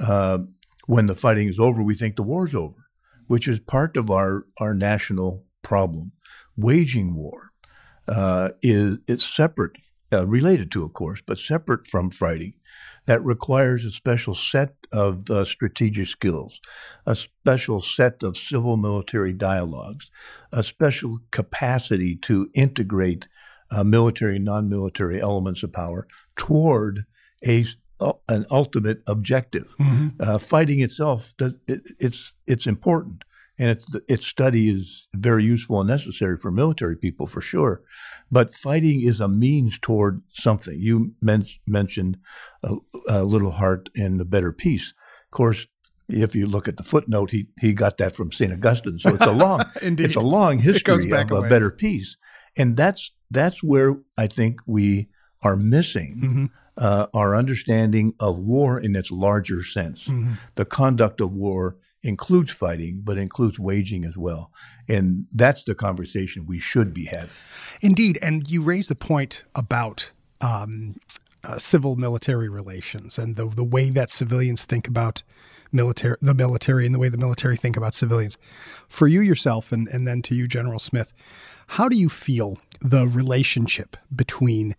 uh, 0.00 0.38
when 0.86 1.06
the 1.06 1.14
fighting 1.14 1.48
is 1.48 1.58
over, 1.58 1.82
we 1.82 1.94
think 1.94 2.16
the 2.16 2.22
war's 2.22 2.54
over, 2.54 2.88
which 3.26 3.48
is 3.48 3.58
part 3.60 3.96
of 3.96 4.10
our, 4.10 4.46
our 4.58 4.74
national 4.74 5.44
problem. 5.62 6.12
Waging 6.56 7.14
war 7.14 7.50
uh, 8.08 8.50
is 8.62 8.98
it's 9.08 9.24
separate, 9.24 9.76
uh, 10.12 10.26
related 10.26 10.70
to, 10.72 10.84
of 10.84 10.92
course, 10.92 11.22
but 11.26 11.38
separate 11.38 11.86
from 11.86 12.10
fighting. 12.10 12.54
That 13.06 13.24
requires 13.24 13.84
a 13.84 13.90
special 13.90 14.34
set 14.34 14.74
of 14.90 15.28
uh, 15.30 15.44
strategic 15.44 16.06
skills, 16.06 16.60
a 17.04 17.14
special 17.14 17.82
set 17.82 18.22
of 18.22 18.36
civil 18.36 18.76
military 18.76 19.32
dialogues, 19.32 20.10
a 20.52 20.62
special 20.62 21.18
capacity 21.30 22.16
to 22.16 22.48
integrate 22.54 23.28
uh, 23.70 23.84
military 23.84 24.36
and 24.36 24.44
non 24.44 24.68
military 24.68 25.20
elements 25.20 25.62
of 25.62 25.72
power 25.72 26.06
toward 26.36 27.04
a 27.46 27.66
an 28.28 28.46
ultimate 28.50 29.02
objective. 29.06 29.74
Mm-hmm. 29.78 30.08
Uh, 30.20 30.38
fighting 30.38 30.80
itself, 30.80 31.34
it, 31.40 31.82
it's 31.98 32.34
it's 32.46 32.66
important, 32.66 33.24
and 33.58 33.70
its 33.70 33.86
its 34.08 34.26
study 34.26 34.68
is 34.68 35.08
very 35.14 35.44
useful 35.44 35.80
and 35.80 35.88
necessary 35.88 36.36
for 36.36 36.50
military 36.50 36.96
people 36.96 37.26
for 37.26 37.40
sure. 37.40 37.82
But 38.30 38.52
fighting 38.52 39.02
is 39.02 39.20
a 39.20 39.28
means 39.28 39.78
toward 39.78 40.22
something. 40.32 40.78
You 40.78 41.14
men- 41.20 41.46
mentioned 41.66 42.18
a, 42.62 42.76
a, 43.08 43.24
Liddell 43.24 43.52
Hart 43.52 43.90
and 43.94 44.20
a 44.20 44.24
better 44.24 44.52
peace. 44.52 44.92
Of 45.26 45.30
course, 45.30 45.66
if 46.08 46.34
you 46.34 46.46
look 46.46 46.68
at 46.68 46.76
the 46.76 46.82
footnote, 46.82 47.30
he 47.30 47.46
he 47.60 47.72
got 47.72 47.98
that 47.98 48.14
from 48.14 48.32
Saint 48.32 48.52
Augustine. 48.52 48.98
So 48.98 49.14
it's 49.14 49.26
a 49.26 49.32
long 49.32 49.64
it's 49.82 50.16
a 50.16 50.20
long 50.20 50.58
history 50.58 51.12
of 51.12 51.30
a, 51.30 51.36
a 51.36 51.48
better 51.48 51.70
peace, 51.70 52.16
and 52.56 52.76
that's 52.76 53.12
that's 53.30 53.62
where 53.62 53.96
I 54.18 54.26
think 54.26 54.60
we 54.66 55.08
are 55.42 55.56
missing. 55.56 56.20
Mm-hmm. 56.22 56.46
Uh, 56.76 57.06
our 57.14 57.36
understanding 57.36 58.14
of 58.18 58.38
war 58.38 58.80
in 58.80 58.96
its 58.96 59.12
larger 59.12 59.62
sense, 59.62 60.04
mm-hmm. 60.04 60.32
the 60.56 60.64
conduct 60.64 61.20
of 61.20 61.36
war 61.36 61.76
includes 62.02 62.52
fighting, 62.52 63.00
but 63.02 63.16
includes 63.16 63.58
waging 63.58 64.04
as 64.04 64.16
well. 64.16 64.50
And 64.88 65.26
that's 65.32 65.64
the 65.64 65.74
conversation 65.74 66.46
we 66.46 66.58
should 66.58 66.92
be 66.92 67.06
having. 67.06 67.30
Indeed. 67.80 68.18
And 68.20 68.48
you 68.48 68.62
raised 68.62 68.90
the 68.90 68.94
point 68.94 69.44
about 69.54 70.10
um, 70.40 70.96
uh, 71.42 71.58
civil 71.58 71.96
military 71.96 72.48
relations 72.48 73.18
and 73.18 73.36
the, 73.36 73.48
the 73.48 73.64
way 73.64 73.90
that 73.90 74.10
civilians 74.10 74.64
think 74.64 74.86
about 74.86 75.22
military, 75.72 76.16
the 76.20 76.34
military, 76.34 76.86
and 76.86 76.94
the 76.94 76.98
way 76.98 77.08
the 77.08 77.18
military 77.18 77.56
think 77.56 77.76
about 77.76 77.94
civilians. 77.94 78.38
For 78.88 79.08
you 79.08 79.20
yourself, 79.20 79.72
and, 79.72 79.88
and 79.88 80.06
then 80.06 80.22
to 80.22 80.34
you, 80.34 80.46
General 80.46 80.78
Smith, 80.78 81.12
how 81.68 81.88
do 81.88 81.96
you 81.96 82.08
feel 82.08 82.58
the 82.80 83.08
relationship 83.08 83.96
between 84.14 84.76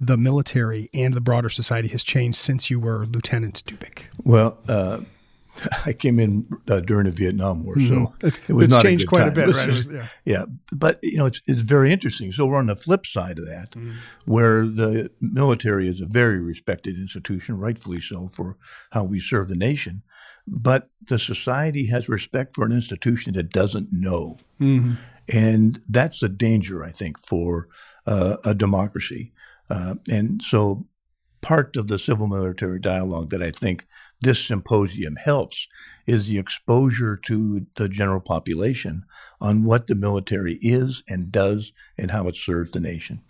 the 0.00 0.16
military 0.16 0.88
and 0.92 1.14
the 1.14 1.20
broader 1.20 1.48
society 1.48 1.88
has 1.88 2.04
changed 2.04 2.36
since 2.38 2.70
you 2.70 2.78
were 2.80 3.06
Lieutenant 3.06 3.62
Dubik? 3.66 4.04
Well, 4.24 4.58
uh, 4.68 5.00
I 5.86 5.94
came 5.94 6.18
in 6.20 6.46
uh, 6.68 6.80
during 6.80 7.06
the 7.06 7.10
Vietnam 7.10 7.64
War, 7.64 7.76
Mhm. 7.76 7.88
so 7.88 8.14
It's- 8.26 8.50
it 8.50 8.52
was 8.52 8.66
it's 8.66 8.82
changed 8.82 9.04
a 9.04 9.06
quite 9.06 9.26
a 9.28 9.30
bit, 9.30 9.54
right? 9.54 9.68
Was- 9.68 9.90
yeah. 9.90 10.08
yeah, 10.26 10.44
but 10.70 10.98
you 11.02 11.16
know, 11.16 11.24
it's 11.26 11.40
it's 11.46 11.62
very 11.62 11.90
interesting. 11.92 12.30
So 12.32 12.44
we're 12.46 12.58
on 12.58 12.66
the 12.66 12.76
flip 12.76 13.06
side 13.06 13.38
of 13.38 13.46
that, 13.46 13.70
Mm-hmm. 13.70 13.92
where 14.26 14.66
the 14.66 15.10
military 15.20 15.88
is 15.88 16.00
a 16.02 16.06
very 16.06 16.38
respected 16.40 16.96
institution, 16.98 17.56
rightfully 17.58 18.02
so, 18.02 18.28
for 18.28 18.56
how 18.90 19.04
we 19.04 19.18
serve 19.18 19.48
the 19.48 19.56
nation. 19.56 20.02
But 20.46 20.90
the 21.08 21.18
society 21.18 21.86
has 21.86 22.08
respect 22.08 22.54
for 22.54 22.64
an 22.66 22.72
institution 22.72 23.32
that 23.32 23.50
doesn't 23.50 23.88
know. 23.92 24.36
And 25.28 25.80
that's 25.88 26.22
a 26.22 26.28
danger, 26.28 26.84
I 26.84 26.92
think, 26.92 27.18
for 27.26 27.68
uh, 28.06 28.36
a 28.44 28.54
democracy. 28.54 29.32
Uh, 29.68 29.96
and 30.10 30.42
so, 30.42 30.86
part 31.42 31.76
of 31.76 31.86
the 31.86 31.98
civil 31.98 32.26
military 32.26 32.80
dialogue 32.80 33.30
that 33.30 33.42
I 33.42 33.50
think 33.50 33.86
this 34.20 34.44
symposium 34.44 35.16
helps 35.16 35.68
is 36.06 36.26
the 36.26 36.38
exposure 36.38 37.16
to 37.16 37.66
the 37.76 37.88
general 37.88 38.20
population 38.20 39.04
on 39.40 39.62
what 39.62 39.86
the 39.86 39.94
military 39.94 40.58
is 40.60 41.04
and 41.08 41.30
does 41.30 41.72
and 41.96 42.10
how 42.10 42.26
it 42.26 42.36
serves 42.36 42.70
the 42.72 42.80
nation. 42.80 43.20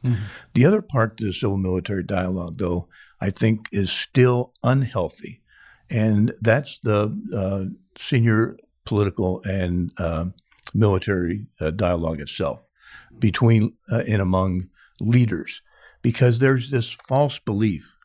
The 0.55 0.65
other 0.65 0.81
part 0.81 1.21
of 1.21 1.27
the 1.27 1.33
civil 1.33 1.59
military 1.59 2.05
dialogue, 2.05 2.59
though, 2.59 2.89
I 3.21 3.31
think 3.31 3.69
is 3.73 3.91
still 3.91 4.55
unhealthy. 4.63 5.43
And 5.91 6.33
that's 6.41 6.79
the 6.81 7.17
uh, 7.35 7.75
senior 7.99 8.57
political 8.85 9.43
and 9.45 9.93
uh, 9.99 10.27
military 10.75 11.47
uh, 11.61 11.71
dialogue 11.71 12.21
itself 12.21 12.71
between 13.19 13.75
uh, 13.91 14.03
and 14.07 14.23
among 14.23 14.69
leaders, 15.01 15.63
because 16.07 16.39
there's 16.39 16.71
this 16.71 16.93
false 16.93 17.41
belief 17.41 17.97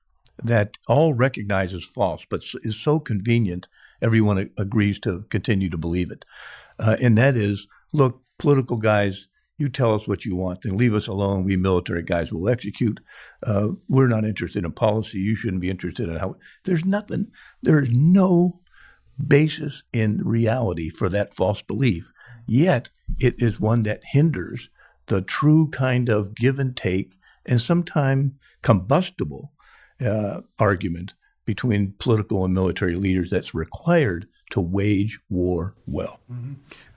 that 0.43 0.75
all 0.87 1.13
recognize 1.13 1.71
as 1.71 1.85
false, 1.85 2.25
but 2.27 2.41
is 2.63 2.75
so 2.75 2.99
convenient, 2.99 3.67
everyone 4.01 4.49
agrees 4.57 4.97
to 4.97 5.23
continue 5.29 5.69
to 5.69 5.77
believe 5.77 6.09
it. 6.09 6.25
Uh, 6.79 6.97
and 6.99 7.15
that 7.15 7.37
is 7.37 7.67
look, 7.93 8.23
political 8.39 8.77
guys, 8.77 9.27
you 9.59 9.69
tell 9.69 9.93
us 9.93 10.07
what 10.07 10.25
you 10.25 10.35
want, 10.35 10.63
then 10.63 10.77
leave 10.77 10.95
us 10.95 11.05
alone. 11.05 11.43
We 11.43 11.55
military 11.57 12.01
guys 12.01 12.33
will 12.33 12.49
execute. 12.49 12.99
Uh, 13.45 13.67
we're 13.87 14.07
not 14.07 14.25
interested 14.25 14.65
in 14.65 14.71
policy. 14.71 15.19
You 15.19 15.35
shouldn't 15.35 15.61
be 15.61 15.69
interested 15.69 16.09
in 16.09 16.15
how. 16.15 16.37
There's 16.63 16.83
nothing, 16.83 17.27
there 17.61 17.83
is 17.83 17.91
no 17.91 18.61
basis 19.27 19.83
in 19.93 20.23
reality 20.25 20.89
for 20.89 21.07
that 21.09 21.35
false 21.35 21.61
belief. 21.61 22.11
Yet 22.47 22.89
it 23.19 23.35
is 23.37 23.59
one 23.59 23.83
that 23.83 24.01
hinders 24.05 24.71
the 25.05 25.21
true 25.21 25.69
kind 25.69 26.09
of 26.09 26.33
give 26.33 26.57
and 26.57 26.75
take 26.75 27.17
and 27.45 27.59
sometimes 27.59 28.33
combustible 28.61 29.51
uh, 30.05 30.41
argument 30.59 31.13
between 31.45 31.93
political 31.97 32.45
and 32.45 32.53
military 32.53 32.95
leaders 32.95 33.29
that's 33.29 33.53
required 33.53 34.27
to 34.51 34.61
wage 34.61 35.19
war 35.29 35.75
well. 35.85 36.19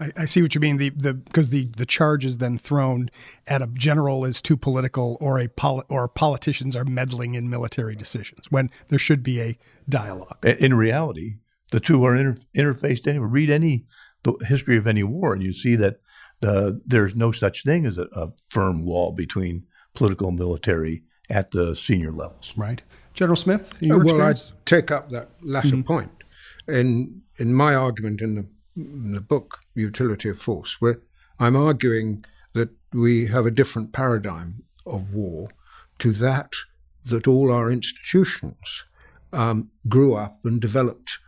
I, 0.01 0.11
I 0.17 0.25
see 0.27 0.43
what 0.43 0.55
you 0.55 0.61
mean. 0.61 0.77
The 0.77 0.91
the 0.91 1.15
because 1.15 1.51
the 1.51 1.67
the 1.77 1.87
charge 1.87 2.25
is 2.25 2.39
then 2.39 2.59
thrown 2.59 3.11
at 3.47 3.63
a 3.63 3.69
general 3.69 4.25
is 4.25 4.43
too 4.43 4.57
political, 4.57 5.17
or 5.21 5.39
a 5.39 5.49
poli- 5.49 5.85
or 5.89 6.09
politicians 6.09 6.77
are 6.77 6.85
meddling 6.85 7.35
in 7.35 7.49
military 7.49 7.97
decisions 7.97 8.51
when 8.51 8.71
there 8.89 8.99
should 8.99 9.23
be 9.23 9.41
a 9.41 9.59
dialogue. 9.89 10.45
In 10.45 10.75
reality, 10.75 11.37
the 11.71 11.81
two 11.81 12.05
are 12.05 12.17
inter- 12.17 12.41
interfaced 12.57 13.07
anyway. 13.07 13.27
Read 13.27 13.51
any 13.51 13.87
the 14.25 14.35
history 14.47 14.77
of 14.77 14.87
any 14.87 15.05
war, 15.05 15.33
and 15.33 15.43
you 15.43 15.53
see 15.53 15.77
that 15.77 16.01
the, 16.41 16.81
there's 16.85 17.15
no 17.15 17.31
such 17.33 17.63
thing 17.63 17.87
as 17.87 17.99
a, 17.99 18.07
a 18.13 18.29
firm 18.51 18.85
wall 18.85 19.13
between 19.13 19.65
political 19.95 20.29
and 20.29 20.39
military 20.39 21.03
at 21.31 21.51
the 21.53 21.75
senior 21.75 22.13
levels. 22.13 22.53
Right, 22.57 22.83
General 23.15 23.37
Smith. 23.37 23.73
Your 23.81 24.05
well, 24.05 24.23
I'd 24.23 24.41
take 24.67 24.91
up 24.91 25.11
that 25.11 25.31
latter 25.43 25.83
point. 25.83 26.11
In 26.69 27.23
in 27.37 27.55
my 27.55 27.75
argument 27.75 28.21
in 28.21 28.35
the 28.35 28.47
in 28.77 29.13
the 29.13 29.21
book 29.21 29.61
Utility 29.75 30.29
of 30.29 30.41
Force, 30.41 30.81
where 30.81 31.01
I'm 31.39 31.57
arguing 31.57 32.25
that 32.53 32.71
we 32.93 33.27
have 33.27 33.47
a 33.47 33.51
different 33.51 33.93
paradigm 33.93 34.63
of 34.87 35.15
war 35.15 35.49
to 35.99 36.13
that 36.13 36.53
that 37.05 37.29
all 37.29 37.53
our 37.53 37.71
institutions 37.71 38.85
um, 39.33 39.71
grew 39.89 40.15
up 40.15 40.45
and 40.45 40.61
developed 40.61 41.19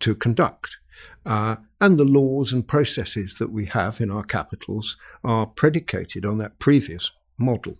to 0.00 0.14
conduct. 0.14 0.78
Uh, 1.26 1.56
and 1.80 1.98
the 1.98 2.04
laws 2.04 2.52
and 2.52 2.66
processes 2.66 3.36
that 3.38 3.52
we 3.52 3.66
have 3.66 4.00
in 4.00 4.10
our 4.10 4.22
capitals 4.22 4.96
are 5.22 5.46
predicated 5.46 6.24
on 6.24 6.38
that 6.38 6.58
previous 6.58 7.10
model. 7.36 7.76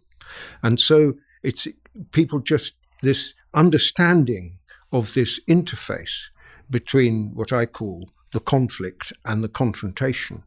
And 0.62 0.78
so 0.80 1.14
it's 1.42 1.66
people 2.12 2.40
just 2.40 2.74
this 3.02 3.34
understanding 3.54 4.58
of 4.92 5.14
this 5.14 5.40
interface 5.48 6.28
between 6.70 7.34
what 7.34 7.52
I 7.52 7.66
call 7.66 8.10
the 8.32 8.40
conflict 8.40 9.12
and 9.24 9.42
the 9.42 9.48
confrontation. 9.48 10.42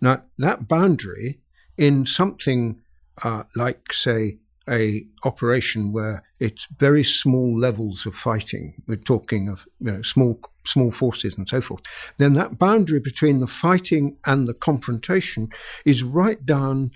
Now, 0.00 0.22
that 0.38 0.68
boundary 0.68 1.40
in 1.76 2.06
something 2.06 2.80
uh, 3.22 3.44
like, 3.56 3.92
say, 3.92 4.38
a 4.68 5.06
operation 5.24 5.92
where 5.92 6.22
it's 6.40 6.66
very 6.78 7.04
small 7.04 7.58
levels 7.58 8.06
of 8.06 8.14
fighting. 8.14 8.82
We're 8.86 8.96
talking 8.96 9.48
of 9.48 9.66
you 9.78 9.92
know, 9.92 10.02
small 10.02 10.40
small 10.66 10.90
forces 10.90 11.36
and 11.36 11.46
so 11.46 11.60
forth. 11.60 11.82
Then 12.16 12.32
that 12.34 12.58
boundary 12.58 12.98
between 13.00 13.40
the 13.40 13.46
fighting 13.46 14.16
and 14.24 14.48
the 14.48 14.54
confrontation 14.54 15.50
is 15.84 16.02
right 16.02 16.44
down 16.46 16.92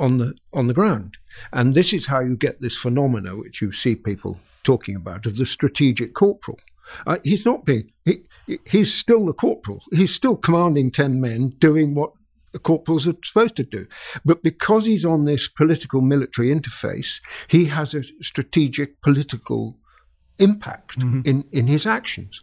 on 0.00 0.18
the 0.18 0.34
on 0.52 0.66
the 0.66 0.74
ground. 0.74 1.18
And 1.52 1.74
this 1.74 1.92
is 1.92 2.06
how 2.06 2.20
you 2.20 2.36
get 2.36 2.60
this 2.60 2.76
phenomena 2.76 3.36
which 3.36 3.62
you 3.62 3.72
see 3.72 3.94
people 3.94 4.40
talking 4.64 4.96
about 4.96 5.26
of 5.26 5.36
the 5.36 5.46
strategic 5.46 6.14
corporal. 6.14 6.58
Uh, 7.06 7.18
he's 7.22 7.44
not 7.44 7.64
being 7.64 7.92
he, 8.04 8.24
he's 8.66 8.92
still 8.92 9.26
the 9.26 9.32
corporal. 9.32 9.80
He's 9.92 10.14
still 10.14 10.36
commanding 10.36 10.90
ten 10.90 11.20
men 11.20 11.50
doing 11.58 11.94
what 11.94 12.12
the 12.52 12.58
corporals 12.58 13.06
are 13.06 13.14
supposed 13.22 13.54
to 13.56 13.62
do. 13.62 13.86
But 14.24 14.42
because 14.42 14.86
he's 14.86 15.04
on 15.04 15.24
this 15.24 15.48
political 15.48 16.00
military 16.00 16.48
interface, 16.48 17.20
he 17.46 17.66
has 17.66 17.94
a 17.94 18.02
strategic 18.20 19.00
political 19.02 19.76
impact 20.38 20.96
in, 21.24 21.44
in 21.52 21.66
his 21.68 21.86
actions. 21.86 22.40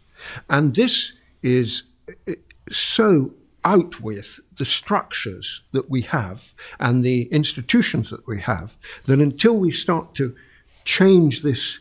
And 0.48 0.74
this 0.74 1.12
is 1.42 1.82
uh, 2.26 2.32
so 2.70 3.34
out 3.74 4.00
with 4.00 4.40
the 4.56 4.64
structures 4.64 5.62
that 5.72 5.86
we 5.94 6.00
have 6.02 6.54
and 6.78 7.04
the 7.04 7.18
institutions 7.40 8.08
that 8.10 8.26
we 8.26 8.40
have 8.40 8.76
that 9.04 9.20
until 9.20 9.56
we 9.64 9.70
start 9.70 10.14
to 10.14 10.34
change 10.84 11.42
this, 11.42 11.80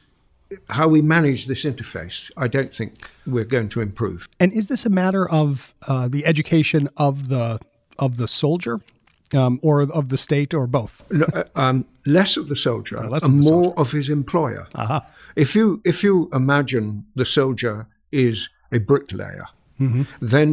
how 0.70 0.88
we 0.96 1.02
manage 1.02 1.42
this 1.48 1.64
interface, 1.64 2.30
I 2.36 2.48
don't 2.56 2.74
think 2.80 2.92
we're 3.26 3.52
going 3.56 3.70
to 3.70 3.80
improve. 3.82 4.28
And 4.40 4.52
is 4.52 4.68
this 4.68 4.86
a 4.86 4.90
matter 4.90 5.30
of 5.30 5.74
uh, 5.88 6.08
the 6.16 6.26
education 6.26 6.90
of 6.98 7.30
the 7.30 7.60
of 8.00 8.18
the 8.18 8.28
soldier, 8.28 8.76
um, 9.34 9.60
or 9.64 9.82
of 9.82 10.10
the 10.10 10.18
state, 10.18 10.54
or 10.54 10.68
both? 10.68 10.94
Uh, 11.12 11.44
um, 11.56 11.86
less 12.06 12.38
of 12.38 12.48
the 12.48 12.56
soldier 12.56 12.98
less 12.98 13.24
and 13.24 13.40
of 13.40 13.46
more 13.52 13.74
of 13.82 13.92
his 13.92 14.10
employer. 14.10 14.68
Aha. 14.76 15.00
If 15.36 15.56
you 15.56 15.82
if 15.84 16.04
you 16.04 16.30
imagine 16.34 17.06
the 17.16 17.26
soldier 17.26 17.88
is 18.12 18.50
a 18.72 18.80
bricklayer, 18.80 19.48
then 20.22 20.50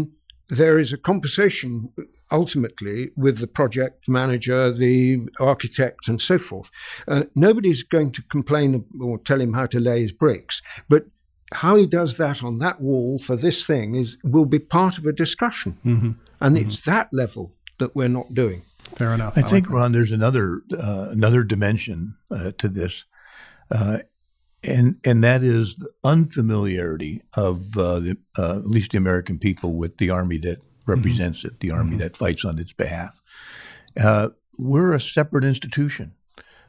there 0.48 0.78
is 0.78 0.92
a 0.92 0.98
conversation 0.98 1.90
ultimately 2.30 3.10
with 3.16 3.38
the 3.38 3.46
project 3.46 4.08
manager, 4.08 4.72
the 4.72 5.28
architect, 5.38 6.08
and 6.08 6.20
so 6.20 6.38
forth. 6.38 6.70
Uh, 7.06 7.24
nobody's 7.34 7.82
going 7.82 8.10
to 8.12 8.22
complain 8.22 8.84
or 9.00 9.18
tell 9.18 9.40
him 9.40 9.54
how 9.54 9.66
to 9.66 9.80
lay 9.80 10.00
his 10.02 10.12
bricks, 10.12 10.62
but 10.88 11.06
how 11.52 11.76
he 11.76 11.86
does 11.86 12.16
that 12.16 12.42
on 12.42 12.58
that 12.58 12.80
wall 12.80 13.18
for 13.18 13.36
this 13.36 13.64
thing 13.64 13.94
is 13.94 14.16
will 14.24 14.46
be 14.46 14.58
part 14.58 14.98
of 14.98 15.06
a 15.06 15.12
discussion, 15.12 15.76
and 16.40 16.58
it's 16.58 16.80
that 16.82 17.08
level 17.12 17.52
that 17.78 17.94
we're 17.94 18.08
not 18.08 18.34
doing. 18.34 18.62
Fair 18.96 19.12
enough. 19.12 19.36
I 19.36 19.40
like 19.40 19.50
think, 19.50 19.68
that. 19.68 19.74
Ron, 19.74 19.92
there's 19.92 20.12
another 20.12 20.62
uh, 20.72 21.08
another 21.10 21.42
dimension 21.42 22.16
uh, 22.30 22.52
to 22.58 22.68
this, 22.68 23.04
uh, 23.70 23.98
and 24.66 24.96
and 25.04 25.22
that 25.22 25.42
is 25.42 25.76
the 25.76 25.90
unfamiliarity 26.02 27.22
of 27.34 27.76
uh, 27.76 28.00
the, 28.00 28.16
uh, 28.38 28.58
at 28.58 28.66
least 28.66 28.92
the 28.92 28.98
American 28.98 29.38
people 29.38 29.74
with 29.74 29.98
the 29.98 30.10
army 30.10 30.38
that 30.38 30.58
represents 30.86 31.44
it, 31.44 31.60
the 31.60 31.70
army 31.70 31.96
that 31.96 32.16
fights 32.16 32.44
on 32.44 32.58
its 32.58 32.72
behalf. 32.72 33.20
Uh, 34.00 34.30
we're 34.58 34.92
a 34.92 35.00
separate 35.00 35.44
institution. 35.44 36.14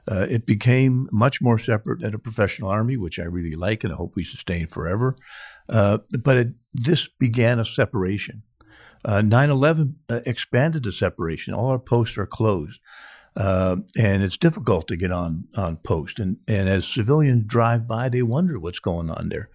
Uh, 0.09 0.27
it 0.29 0.45
became 0.45 1.09
much 1.11 1.41
more 1.41 1.57
separate 1.57 2.01
than 2.01 2.13
a 2.13 2.19
professional 2.19 2.69
army, 2.69 2.95
which 2.95 3.19
I 3.19 3.23
really 3.23 3.55
like 3.55 3.83
and 3.83 3.91
I 3.91 3.95
hope 3.95 4.15
we 4.15 4.23
sustain 4.23 4.67
forever. 4.67 5.15
Uh, 5.67 5.99
but 6.21 6.37
it, 6.37 6.47
this 6.73 7.07
began 7.07 7.59
a 7.59 7.65
separation. 7.65 8.43
Uh, 9.03 9.21
9/11 9.21 9.95
uh, 10.09 10.19
expanded 10.25 10.83
the 10.83 10.91
separation. 10.91 11.53
All 11.53 11.69
our 11.69 11.79
posts 11.79 12.17
are 12.17 12.25
closed, 12.25 12.81
uh, 13.37 13.77
and 13.97 14.23
it's 14.23 14.37
difficult 14.37 14.87
to 14.87 14.95
get 14.95 15.11
on 15.11 15.47
on 15.55 15.77
post. 15.77 16.19
And 16.19 16.37
and 16.47 16.69
as 16.69 16.87
civilians 16.87 17.45
drive 17.45 17.87
by, 17.87 18.09
they 18.09 18.21
wonder 18.21 18.59
what's 18.59 18.79
going 18.79 19.09
on 19.09 19.29
there. 19.29 19.49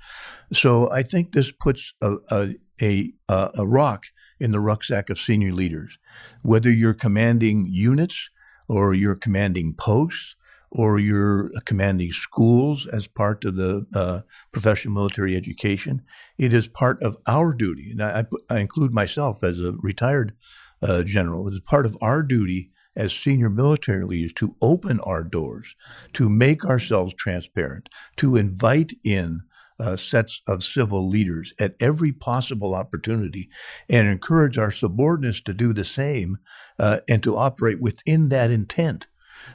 So 0.52 0.90
I 0.90 1.02
think 1.02 1.32
this 1.32 1.52
puts 1.52 1.94
a 2.00 2.16
a, 2.30 3.12
a, 3.28 3.50
a 3.54 3.66
rock 3.66 4.06
in 4.38 4.52
the 4.52 4.60
rucksack 4.60 5.10
of 5.10 5.18
senior 5.18 5.52
leaders, 5.52 5.98
whether 6.42 6.70
you're 6.70 6.94
commanding 6.94 7.66
units 7.68 8.30
or 8.68 8.94
you're 8.94 9.16
commanding 9.16 9.74
posts 9.74 10.36
or 10.70 10.98
you're 10.98 11.50
commanding 11.64 12.12
schools 12.12 12.86
as 12.86 13.06
part 13.06 13.44
of 13.44 13.56
the 13.56 13.86
uh, 13.94 14.20
professional 14.52 14.94
military 14.94 15.36
education. 15.36 16.02
It 16.38 16.52
is 16.52 16.68
part 16.68 17.02
of 17.02 17.16
our 17.26 17.52
duty, 17.52 17.90
and 17.90 18.02
I, 18.02 18.24
I 18.48 18.60
include 18.60 18.92
myself 18.92 19.42
as 19.42 19.58
a 19.58 19.72
retired 19.72 20.34
uh, 20.80 21.02
general. 21.02 21.48
It 21.48 21.54
is 21.54 21.60
part 21.60 21.86
of 21.86 21.96
our 22.00 22.22
duty 22.22 22.70
as 23.00 23.14
senior 23.14 23.48
military 23.48 24.04
leaders 24.04 24.34
to 24.34 24.54
open 24.60 25.00
our 25.00 25.24
doors, 25.24 25.74
to 26.12 26.28
make 26.28 26.66
ourselves 26.66 27.14
transparent, 27.14 27.88
to 28.16 28.36
invite 28.36 28.92
in 29.02 29.40
uh, 29.78 29.96
sets 29.96 30.42
of 30.46 30.62
civil 30.62 31.08
leaders 31.08 31.54
at 31.58 31.74
every 31.80 32.12
possible 32.12 32.74
opportunity 32.74 33.48
and 33.88 34.06
encourage 34.06 34.58
our 34.58 34.70
subordinates 34.70 35.40
to 35.40 35.54
do 35.54 35.72
the 35.72 35.84
same 35.84 36.36
uh, 36.78 36.98
and 37.08 37.22
to 37.22 37.38
operate 37.38 37.80
within 37.80 38.28
that 38.28 38.50
intent. 38.50 39.06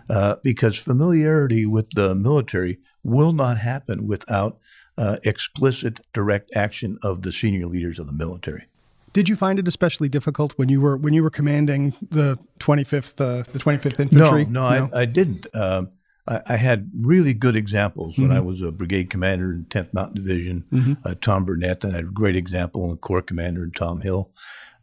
Uh, 0.09 0.37
because 0.43 0.79
familiarity 0.79 1.63
with 1.67 1.91
the 1.91 2.15
military 2.15 2.79
will 3.03 3.31
not 3.31 3.59
happen 3.59 4.07
without 4.07 4.57
uh, 4.97 5.17
explicit 5.23 5.99
direct 6.11 6.49
action 6.55 6.97
of 7.03 7.21
the 7.21 7.31
senior 7.31 7.67
leaders 7.67 7.99
of 7.99 8.07
the 8.07 8.11
military. 8.11 8.65
Did 9.15 9.29
you 9.29 9.38
find 9.38 9.60
it 9.60 9.65
especially 9.65 10.10
difficult 10.10 10.51
when 10.57 10.67
you 10.67 10.81
were 10.81 10.98
when 10.98 11.13
you 11.13 11.24
were 11.24 11.29
commanding 11.29 11.93
the 12.01 12.38
25th 12.60 13.22
uh, 13.22 13.50
the 13.53 13.60
25th 13.60 14.01
infantry? 14.01 14.43
No, 14.43 14.69
no, 14.69 14.88
no? 14.88 14.89
I, 14.93 15.03
I, 15.03 15.05
didn't. 15.05 15.48
Um, 15.55 15.91
I, 16.27 16.41
I, 16.45 16.55
had 16.57 16.91
really 17.00 17.34
good 17.34 17.55
examples 17.55 18.17
when 18.17 18.27
mm-hmm. 18.27 18.38
I 18.38 18.41
was 18.41 18.60
a 18.60 18.74
brigade 18.74 19.10
commander 19.10 19.53
in 19.53 19.67
10th 19.69 19.93
Mountain 19.93 20.15
Division. 20.15 20.65
Mm-hmm. 20.69 20.93
Uh, 21.05 21.15
Tom 21.22 21.45
Burnett, 21.45 21.86
and 21.86 21.93
I 21.93 21.95
had 21.95 22.05
a 22.05 22.12
great 22.12 22.36
example 22.36 22.84
in 22.84 22.89
the 22.89 22.98
Corps 22.98 23.22
commander 23.22 23.63
in 23.63 23.72
Tom 23.72 24.01
Hill, 24.01 24.31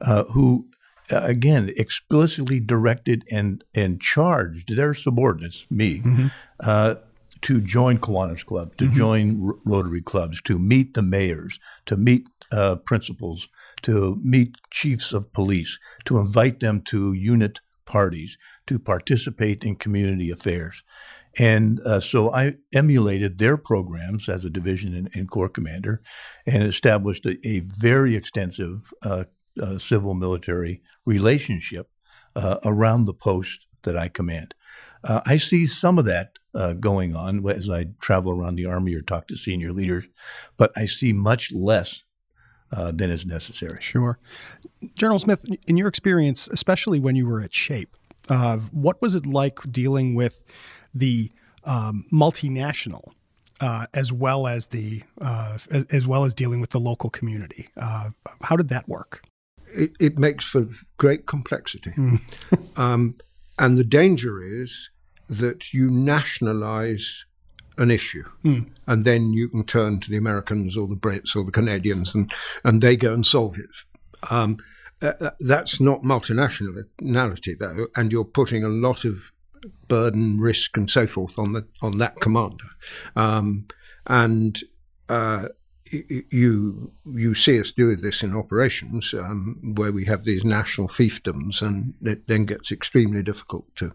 uh, 0.00 0.24
who 0.24 0.66
uh, 1.12 1.20
again 1.24 1.70
explicitly 1.76 2.58
directed 2.58 3.26
and 3.30 3.62
and 3.74 4.00
charged 4.00 4.74
their 4.74 4.94
subordinates, 4.94 5.66
me, 5.68 5.98
mm-hmm. 5.98 6.28
uh, 6.60 6.94
to 7.42 7.60
join 7.60 7.98
Kiwanis 7.98 8.46
Club, 8.46 8.76
to 8.78 8.86
mm-hmm. 8.86 8.96
join 8.96 9.52
Rotary 9.66 10.00
clubs, 10.00 10.40
to 10.42 10.58
meet 10.58 10.94
the 10.94 11.02
mayors, 11.02 11.60
to 11.84 11.98
meet 11.98 12.28
uh, 12.50 12.76
principals, 12.76 13.50
to 13.82 14.18
meet 14.22 14.56
chiefs 14.70 15.12
of 15.12 15.32
police, 15.32 15.78
to 16.04 16.18
invite 16.18 16.60
them 16.60 16.80
to 16.82 17.12
unit 17.12 17.60
parties, 17.84 18.38
to 18.66 18.78
participate 18.78 19.64
in 19.64 19.76
community 19.76 20.30
affairs. 20.30 20.82
And 21.38 21.80
uh, 21.80 22.00
so 22.00 22.32
I 22.32 22.56
emulated 22.74 23.38
their 23.38 23.56
programs 23.56 24.28
as 24.28 24.44
a 24.44 24.50
division 24.50 24.94
and, 24.94 25.10
and 25.14 25.30
corps 25.30 25.48
commander 25.48 26.02
and 26.46 26.62
established 26.62 27.24
a, 27.24 27.38
a 27.46 27.60
very 27.60 28.16
extensive 28.16 28.92
uh, 29.02 29.24
uh, 29.60 29.78
civil 29.78 30.14
military 30.14 30.82
relationship 31.06 31.88
uh, 32.36 32.58
around 32.64 33.04
the 33.04 33.14
post 33.14 33.66
that 33.82 33.96
I 33.96 34.08
command. 34.08 34.54
Uh, 35.04 35.20
I 35.26 35.38
see 35.38 35.66
some 35.66 35.98
of 35.98 36.04
that 36.04 36.38
uh, 36.54 36.74
going 36.74 37.16
on 37.16 37.46
as 37.48 37.68
I 37.68 37.86
travel 38.00 38.32
around 38.32 38.56
the 38.56 38.66
Army 38.66 38.94
or 38.94 39.02
talk 39.02 39.26
to 39.28 39.36
senior 39.36 39.72
leaders, 39.72 40.08
but 40.56 40.70
I 40.76 40.86
see 40.86 41.12
much 41.12 41.50
less 41.52 42.04
uh, 42.72 42.92
than 42.92 43.10
is 43.10 43.26
necessary. 43.26 43.78
Sure. 43.80 44.18
General 44.94 45.18
Smith, 45.18 45.44
in 45.66 45.76
your 45.76 45.88
experience, 45.88 46.48
especially 46.48 47.00
when 47.00 47.16
you 47.16 47.26
were 47.26 47.40
at 47.40 47.52
SHAPE, 47.52 47.96
uh, 48.28 48.58
what 48.70 49.00
was 49.02 49.14
it 49.14 49.26
like 49.26 49.58
dealing 49.70 50.14
with 50.14 50.42
the 50.94 51.30
um, 51.64 52.04
multinational 52.12 53.12
uh, 53.62 53.86
as 53.94 54.12
well 54.12 54.46
as 54.46 54.66
the 54.68 55.02
uh, 55.20 55.56
as, 55.70 55.84
as, 55.84 56.06
well 56.06 56.24
as 56.24 56.34
dealing 56.34 56.60
with 56.60 56.70
the 56.70 56.80
local 56.80 57.08
community. 57.08 57.68
Uh, 57.76 58.10
how 58.42 58.56
did 58.56 58.68
that 58.68 58.88
work? 58.88 59.22
It, 59.68 59.92
it 60.00 60.18
makes 60.18 60.44
for 60.44 60.66
great 60.98 61.26
complexity, 61.26 61.92
mm. 61.92 62.78
um, 62.78 63.14
and 63.58 63.78
the 63.78 63.84
danger 63.84 64.42
is 64.42 64.90
that 65.30 65.72
you 65.72 65.88
nationalize 65.90 67.24
an 67.78 67.90
issue, 67.90 68.24
mm. 68.44 68.68
and 68.86 69.04
then 69.04 69.32
you 69.32 69.48
can 69.48 69.64
turn 69.64 70.00
to 70.00 70.10
the 70.10 70.16
Americans 70.16 70.76
or 70.76 70.86
the 70.86 70.96
Brits 70.96 71.34
or 71.34 71.44
the 71.44 71.52
Canadians, 71.52 72.14
and 72.14 72.30
and 72.64 72.80
they 72.80 72.96
go 72.96 73.12
and 73.12 73.24
solve 73.24 73.58
it. 73.58 73.70
Um, 74.30 74.58
uh, 75.00 75.30
that's 75.40 75.80
not 75.80 76.02
multinationality, 76.02 77.58
though, 77.58 77.86
and 77.96 78.12
you're 78.12 78.24
putting 78.24 78.62
a 78.64 78.68
lot 78.68 79.04
of 79.04 79.32
burden, 79.88 80.38
risk, 80.38 80.76
and 80.76 80.90
so 80.90 81.06
forth 81.06 81.38
on 81.38 81.52
the 81.52 81.66
on 81.80 81.98
that 81.98 82.20
commander. 82.20 82.66
Um, 83.16 83.66
and 84.06 84.60
uh, 85.08 85.48
you 85.90 86.92
you 87.04 87.34
see 87.34 87.60
us 87.60 87.72
doing 87.72 88.00
this 88.00 88.22
in 88.22 88.34
operations 88.34 89.12
um, 89.14 89.74
where 89.76 89.92
we 89.92 90.04
have 90.06 90.24
these 90.24 90.44
national 90.44 90.88
fiefdoms, 90.88 91.62
and 91.62 91.94
it 92.02 92.26
then 92.28 92.46
gets 92.46 92.72
extremely 92.72 93.22
difficult 93.22 93.74
to 93.76 93.92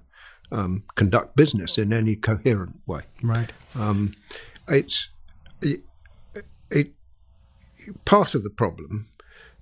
um, 0.51 0.83
conduct 0.95 1.35
business 1.35 1.77
in 1.77 1.93
any 1.93 2.15
coherent 2.15 2.79
way. 2.85 3.01
Right. 3.21 3.51
Um, 3.75 4.15
it's 4.67 5.09
it, 5.61 5.81
it, 6.69 6.91
part 8.05 8.35
of 8.35 8.43
the 8.43 8.49
problem 8.49 9.07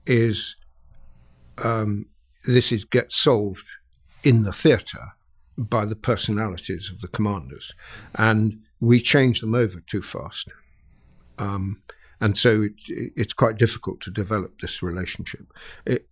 is 0.05 0.55
um, 1.57 2.07
this 2.45 2.71
is 2.71 2.85
gets 2.85 3.21
solved 3.21 3.65
in 4.23 4.43
the 4.43 4.53
theatre 4.53 5.13
by 5.57 5.85
the 5.85 5.95
personalities 5.95 6.89
of 6.91 7.01
the 7.01 7.07
commanders, 7.07 7.73
and 8.15 8.59
we 8.79 8.99
change 8.99 9.41
them 9.41 9.55
over 9.55 9.79
too 9.79 10.01
fast. 10.01 10.49
Um, 11.37 11.81
and 12.21 12.37
so 12.37 12.63
it, 12.63 12.73
it's 12.87 13.33
quite 13.33 13.57
difficult 13.57 14.01
to 14.01 14.11
develop 14.11 14.59
this 14.61 14.81
relationship. 14.81 15.51
It, 15.85 16.07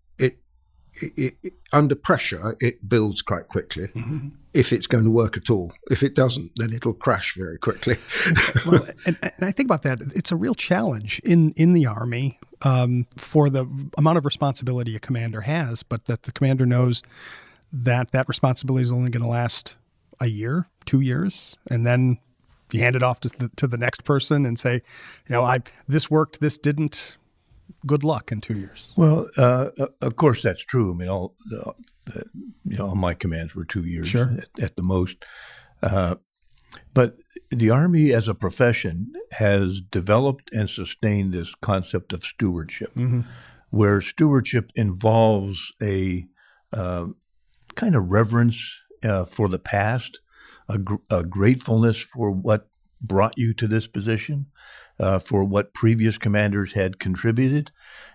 it, 1.01 1.35
it, 1.43 1.53
under 1.71 1.95
pressure, 1.95 2.55
it 2.59 2.87
builds 2.87 3.21
quite 3.21 3.47
quickly. 3.47 3.87
Mm-hmm. 3.87 4.29
If 4.53 4.71
it's 4.71 4.85
going 4.85 5.03
to 5.03 5.09
work 5.09 5.35
at 5.35 5.49
all, 5.49 5.73
if 5.89 6.03
it 6.03 6.13
doesn't, 6.13 6.51
then 6.57 6.73
it'll 6.73 6.93
crash 6.93 7.35
very 7.35 7.57
quickly. 7.57 7.97
well, 8.67 8.85
and, 9.05 9.17
and, 9.21 9.33
I 9.41 9.51
think 9.51 9.67
about 9.67 9.81
that. 9.83 9.99
It's 10.15 10.31
a 10.31 10.35
real 10.35 10.53
challenge 10.53 11.19
in 11.23 11.53
in 11.53 11.73
the 11.73 11.87
army 11.87 12.39
um, 12.61 13.07
for 13.17 13.49
the 13.49 13.67
amount 13.97 14.17
of 14.17 14.25
responsibility 14.25 14.95
a 14.95 14.99
commander 14.99 15.41
has, 15.41 15.81
but 15.81 16.05
that 16.05 16.23
the 16.23 16.31
commander 16.31 16.65
knows 16.65 17.01
that 17.71 18.11
that 18.11 18.27
responsibility 18.27 18.83
is 18.83 18.91
only 18.91 19.09
going 19.09 19.23
to 19.23 19.29
last 19.29 19.75
a 20.19 20.27
year, 20.27 20.67
two 20.85 21.01
years, 21.01 21.55
and 21.69 21.85
then 21.85 22.19
you 22.71 22.79
hand 22.79 22.95
it 22.95 23.03
off 23.03 23.19
to 23.21 23.29
the, 23.29 23.49
to 23.55 23.67
the 23.67 23.77
next 23.77 24.03
person 24.03 24.45
and 24.45 24.57
say, 24.57 24.75
you 24.75 25.35
know, 25.35 25.43
I 25.43 25.59
this 25.87 26.09
worked, 26.09 26.39
this 26.39 26.57
didn't. 26.57 27.17
Good 27.85 28.03
luck 28.03 28.31
in 28.31 28.39
two 28.39 28.57
years. 28.57 28.93
Well, 28.95 29.27
uh, 29.37 29.69
uh 29.79 29.87
of 30.01 30.15
course 30.15 30.41
that's 30.41 30.63
true. 30.63 30.93
I 30.93 30.95
mean, 30.95 31.09
all 31.09 31.35
uh, 31.55 31.71
you 32.65 32.77
know, 32.77 32.87
all 32.87 32.95
my 32.95 33.13
commands 33.13 33.55
were 33.55 33.65
two 33.65 33.85
years 33.85 34.07
sure. 34.07 34.37
at, 34.37 34.63
at, 34.63 34.75
the 34.75 34.83
most. 34.83 35.23
Uh, 35.81 36.15
but 36.93 37.17
the 37.49 37.69
Army 37.69 38.13
as 38.13 38.27
a 38.27 38.33
profession 38.33 39.13
has 39.31 39.81
developed 39.81 40.51
and 40.53 40.69
sustained 40.69 41.33
this 41.33 41.55
concept 41.55 42.13
of 42.13 42.23
stewardship, 42.23 42.93
mm-hmm. 42.93 43.21
where 43.69 44.01
stewardship 44.01 44.71
involves 44.75 45.73
a 45.81 46.25
uh, 46.71 47.07
kind 47.75 47.95
of 47.95 48.11
reverence 48.11 48.81
uh, 49.03 49.25
for 49.25 49.47
the 49.47 49.59
past, 49.59 50.19
a, 50.69 50.77
gr- 50.77 50.95
a, 51.09 51.23
gratefulness 51.23 52.01
for 52.01 52.31
what 52.31 52.67
brought 53.03 53.37
you 53.37 53.53
to 53.53 53.67
this 53.67 53.87
position, 53.87 54.47
uh, 54.99 55.19
for 55.19 55.43
what 55.43 55.73
previous 55.73 56.17
commanders 56.17 56.73
had 56.73 56.99
contributed, 56.99 57.71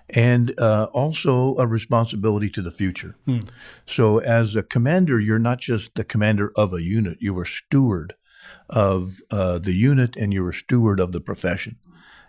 and 0.08 0.58
uh, 0.58 0.88
also 0.92 1.56
a 1.58 1.66
responsibility 1.66 2.48
to 2.50 2.62
the 2.62 2.70
future. 2.70 3.16
Hmm. 3.26 3.40
So, 3.86 4.18
as 4.18 4.56
a 4.56 4.62
commander, 4.62 5.20
you're 5.20 5.38
not 5.38 5.58
just 5.58 5.94
the 5.94 6.04
commander 6.04 6.52
of 6.56 6.72
a 6.72 6.82
unit, 6.82 7.18
you 7.20 7.38
are 7.38 7.44
steward 7.44 8.14
of 8.68 9.20
uh, 9.30 9.58
the 9.58 9.74
unit 9.74 10.16
and 10.16 10.32
you're 10.32 10.50
a 10.50 10.54
steward 10.54 11.00
of 11.00 11.12
the 11.12 11.20
profession. 11.20 11.76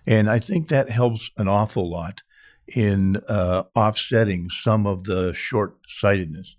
And 0.05 0.29
I 0.29 0.39
think 0.39 0.67
that 0.67 0.89
helps 0.89 1.31
an 1.37 1.47
awful 1.47 1.89
lot 1.89 2.23
in 2.75 3.17
uh, 3.27 3.63
offsetting 3.75 4.49
some 4.49 4.85
of 4.85 5.03
the 5.03 5.33
short 5.33 5.77
sightedness. 5.87 6.55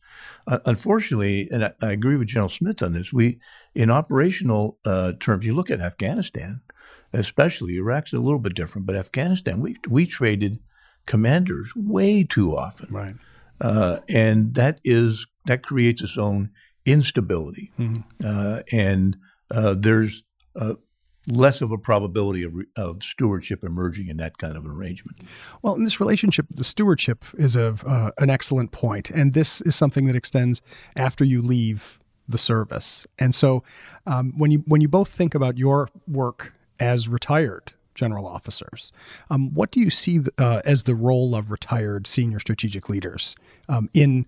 Uh, 0.47 0.59
unfortunately, 0.65 1.49
and 1.51 1.65
I, 1.65 1.73
I, 1.83 1.93
agree 1.93 2.17
with 2.17 2.29
General 2.29 2.49
Smith 2.49 2.83
on 2.83 2.93
this, 2.93 3.13
we, 3.13 3.39
in 3.75 3.91
operational 3.91 4.79
uh, 4.85 5.13
terms, 5.21 5.47
you 5.47 5.55
look 5.55 5.71
at 5.71 5.81
Afghanistan, 5.81 6.61
especially 7.13 7.77
Iraq's 7.77 8.13
a 8.13 8.19
little 8.19 8.39
bit 8.39 8.55
different, 8.55 8.87
but 8.87 8.97
Afghanistan, 8.97 9.61
we, 9.61 9.77
we 9.89 10.07
traded 10.07 10.59
commanders 11.07 11.71
way 11.77 12.25
too 12.25 12.57
often. 12.57 12.93
Right. 12.93 13.15
Uh, 13.61 13.99
and 14.09 14.55
that 14.55 14.81
is, 14.85 15.27
that 15.47 15.63
creates 15.63 16.03
its 16.03 16.17
own 16.17 16.51
instability. 16.87 17.71
Mm-hmm. 17.79 18.01
Uh, 18.25 18.63
and 18.73 19.17
uh, 19.51 19.75
there's 19.79 20.23
less 21.27 21.61
of 21.61 21.71
a 21.71 21.79
probability 21.79 22.43
of, 22.43 22.55
of 22.77 23.03
stewardship 23.03 23.63
emerging 23.63 24.09
in 24.09 24.17
that 24.17 24.39
kind 24.39 24.57
of 24.57 24.65
an 24.65 24.71
arrangement. 24.71 25.19
Well, 25.63 25.75
in 25.75 25.85
this 25.85 26.01
relationship, 26.01 26.47
the 26.51 26.65
stewardship 26.65 27.25
is 27.35 27.57
a 27.57 27.77
uh, 27.87 28.11
an 28.19 28.31
excellent 28.31 28.73
point, 28.73 29.11
and 29.11 29.35
this 29.35 29.61
is 29.63 29.77
something 29.77 30.07
that 30.07 30.17
extends 30.17 30.63
after 30.97 31.25
you 31.25 31.43
leave 31.43 31.99
the 32.29 32.39
service. 32.39 33.07
And 33.19 33.35
so, 33.35 33.63
um, 34.07 34.33
when 34.37 34.51
you 34.51 34.65
when 34.67 34.81
you 34.81 34.89
both 34.89 35.09
think 35.09 35.35
about 35.35 35.59
your 35.59 35.89
work 36.09 36.55
as 36.79 37.09
retired 37.09 37.73
general 37.95 38.27
officers, 38.27 38.93
um, 39.31 39.53
what 39.53 39.71
do 39.71 39.81
you 39.81 39.91
see 39.91 40.21
uh, 40.39 40.63
as 40.65 40.85
the 40.85 40.95
role 40.95 41.35
of 41.35 41.51
retired 41.51 42.07
senior 42.07 42.39
strategic 42.39 42.89
leaders 42.89 43.37
um, 43.69 43.91
in 43.93 44.27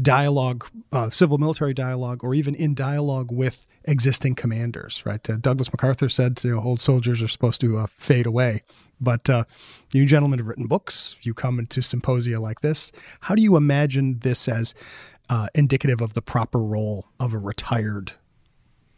dialogue, 0.00 0.68
uh, 0.92 1.10
civil 1.10 1.38
military 1.38 1.74
dialogue, 1.74 2.22
or 2.22 2.34
even 2.34 2.54
in 2.54 2.74
dialogue 2.74 3.32
with 3.32 3.66
existing 3.84 4.34
commanders? 4.34 5.02
Right? 5.06 5.28
Uh, 5.28 5.36
Douglas 5.36 5.72
MacArthur 5.72 6.08
said, 6.08 6.40
you 6.44 6.54
know, 6.54 6.62
old 6.62 6.80
soldiers 6.80 7.22
are 7.22 7.28
supposed 7.28 7.60
to 7.62 7.78
uh, 7.78 7.86
fade 7.96 8.26
away. 8.26 8.62
But 9.00 9.30
uh, 9.30 9.44
you 9.92 10.04
gentlemen 10.06 10.38
have 10.38 10.48
written 10.48 10.66
books. 10.66 11.16
You 11.22 11.32
come 11.32 11.58
into 11.58 11.80
symposia 11.82 12.38
like 12.38 12.60
this. 12.60 12.92
How 13.20 13.34
do 13.34 13.42
you 13.42 13.56
imagine 13.56 14.18
this 14.20 14.46
as 14.48 14.74
uh, 15.28 15.46
indicative 15.54 16.00
of 16.00 16.12
the 16.14 16.22
proper 16.22 16.58
role 16.58 17.06
of 17.18 17.32
a 17.32 17.38
retired 17.38 18.12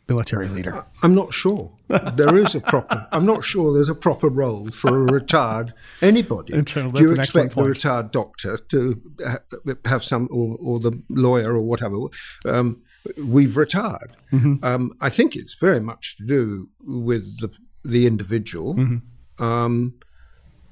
military 0.08 0.48
leader? 0.48 0.84
I'm 1.02 1.14
not 1.14 1.32
sure 1.32 1.70
there 2.14 2.36
is 2.36 2.54
a 2.54 2.60
proper. 2.60 3.06
I'm 3.12 3.26
not 3.26 3.44
sure 3.44 3.72
there's 3.72 3.88
a 3.88 3.94
proper 3.94 4.28
role 4.28 4.70
for 4.70 4.88
a 5.08 5.12
retired 5.12 5.72
anybody. 6.00 6.54
Internal, 6.54 6.90
Do 6.90 7.02
you 7.04 7.14
expect 7.14 7.54
the 7.54 7.62
retired 7.62 8.10
doctor 8.10 8.58
to 8.58 9.00
ha- 9.24 9.38
have 9.84 10.02
some, 10.02 10.28
or, 10.30 10.56
or 10.60 10.80
the 10.80 11.00
lawyer 11.08 11.54
or 11.54 11.60
whatever? 11.60 11.98
Um, 12.44 12.82
we've 13.18 13.56
retired. 13.56 14.12
Mm-hmm. 14.32 14.64
Um, 14.64 14.92
I 15.00 15.08
think 15.08 15.34
it's 15.36 15.54
very 15.54 15.80
much 15.80 16.16
to 16.18 16.24
do 16.26 16.68
with 16.80 17.40
the 17.40 17.50
the 17.84 18.06
individual, 18.06 18.74
Mm-hmm. 18.76 19.42
um, 19.44 19.94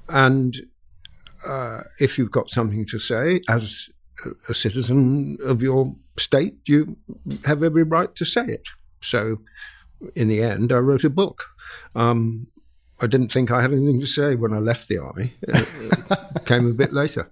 and 0.07 0.55
uh, 1.45 1.81
if 1.99 2.17
you've 2.17 2.31
got 2.31 2.49
something 2.49 2.85
to 2.85 2.99
say 2.99 3.41
as 3.49 3.89
a- 4.47 4.53
citizen 4.53 5.37
of 5.43 5.61
your 5.61 5.95
state, 6.17 6.55
you 6.67 6.95
have 7.45 7.63
every 7.63 7.83
right 7.83 8.15
to 8.15 8.25
say 8.25 8.45
it. 8.45 8.67
So, 9.01 9.41
in 10.15 10.27
the 10.27 10.41
end, 10.41 10.71
I 10.71 10.77
wrote 10.77 11.03
a 11.03 11.09
book. 11.09 11.45
Um, 11.95 12.47
I 12.99 13.07
didn't 13.07 13.31
think 13.31 13.49
I 13.51 13.61
had 13.61 13.73
anything 13.73 13.99
to 13.99 14.05
say 14.05 14.35
when 14.35 14.53
I 14.53 14.59
left 14.59 14.87
the 14.87 14.99
army. 14.99 15.33
It 15.41 16.45
came 16.45 16.67
a 16.67 16.73
bit 16.73 16.93
later. 16.93 17.31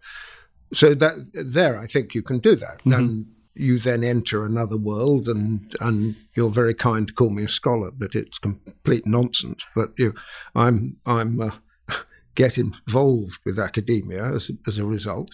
So 0.74 0.94
that 0.96 1.14
there, 1.34 1.80
I 1.80 1.86
think 1.88 2.14
you 2.16 2.22
can 2.24 2.40
do 2.40 2.56
that, 2.56 2.82
and 2.86 3.28
you 3.56 3.80
then 3.80 4.04
enter 4.04 4.46
another 4.46 4.78
world. 4.78 5.28
And 5.28 5.76
and 5.80 6.16
you're 6.36 6.50
very 6.50 6.74
kind 6.74 7.08
to 7.08 7.14
call 7.14 7.30
me 7.30 7.44
a 7.44 7.50
scholar, 7.50 7.92
but 7.92 8.16
it's 8.16 8.40
complete 8.40 9.06
nonsense. 9.06 9.66
But 9.76 9.92
you, 9.98 10.14
I'm 10.56 10.98
I'm 11.06 11.42
uh, 11.42 11.52
get 12.36 12.58
involved 12.58 13.40
with 13.46 13.60
academia 13.60 14.34
as 14.34 14.52
as 14.68 14.78
a 14.78 14.86
result. 14.86 15.32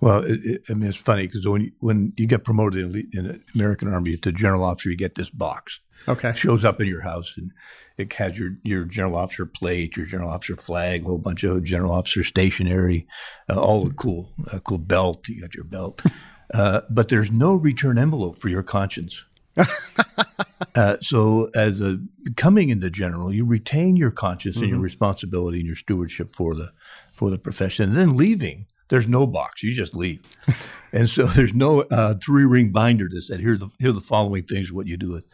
Well, 0.00 0.24
it, 0.24 0.40
it, 0.44 0.62
I 0.68 0.74
mean, 0.74 0.88
it's 0.88 0.98
funny 0.98 1.26
because 1.26 1.46
when 1.46 1.62
you, 1.62 1.72
when 1.80 2.12
you 2.16 2.26
get 2.26 2.44
promoted 2.44 2.84
in, 2.84 2.92
the- 2.92 3.08
in 3.12 3.26
the 3.28 3.40
American 3.54 3.92
Army 3.92 4.16
to 4.16 4.32
general 4.32 4.64
officer, 4.64 4.90
you 4.90 4.96
get 4.96 5.14
this 5.14 5.30
box. 5.30 5.80
Okay. 6.06 6.30
It 6.30 6.38
shows 6.38 6.64
up 6.64 6.80
in 6.80 6.86
your 6.88 7.00
house 7.02 7.34
and 7.38 7.52
it 7.96 8.12
has 8.14 8.38
your, 8.38 8.50
your 8.64 8.84
general 8.84 9.16
officer 9.16 9.46
plate, 9.46 9.96
your 9.96 10.04
general 10.04 10.30
officer 10.30 10.56
flag, 10.56 11.02
a 11.02 11.04
whole 11.06 11.18
bunch 11.18 11.44
of 11.44 11.62
general 11.64 11.92
officer 11.92 12.22
stationery, 12.24 13.06
uh, 13.48 13.58
all 13.58 13.84
the 13.84 13.94
cool, 13.94 14.32
uh, 14.52 14.58
cool 14.58 14.78
belt. 14.78 15.28
You 15.28 15.40
got 15.40 15.54
your 15.54 15.64
belt, 15.64 16.02
uh, 16.54 16.82
but 16.90 17.08
there's 17.08 17.30
no 17.30 17.54
return 17.54 17.96
envelope 17.96 18.36
for 18.38 18.48
your 18.50 18.62
conscience. 18.64 19.24
uh, 20.74 20.96
so, 21.00 21.48
as 21.54 21.80
a 21.80 21.98
coming 22.36 22.68
into 22.68 22.90
general, 22.90 23.32
you 23.32 23.44
retain 23.44 23.96
your 23.96 24.10
conscience 24.10 24.56
and 24.56 24.68
your 24.68 24.80
responsibility 24.80 25.58
and 25.58 25.66
your 25.66 25.76
stewardship 25.76 26.30
for 26.30 26.54
the 26.54 26.72
for 27.12 27.30
the 27.30 27.38
profession. 27.38 27.90
And 27.90 27.96
then 27.96 28.16
leaving, 28.16 28.66
there's 28.88 29.08
no 29.08 29.26
box; 29.26 29.62
you 29.62 29.72
just 29.72 29.94
leave. 29.94 30.26
and 30.92 31.08
so, 31.08 31.26
there's 31.26 31.54
no 31.54 31.82
uh, 31.82 32.14
three 32.14 32.44
ring 32.44 32.70
binder 32.70 33.08
that 33.10 33.22
said, 33.22 33.40
"Here, 33.40 33.56
the 33.56 33.68
here 33.78 33.90
are 33.90 33.92
the 33.92 34.00
following 34.00 34.44
things 34.44 34.72
what 34.72 34.86
you 34.86 34.96
do 34.96 35.12
with." 35.12 35.26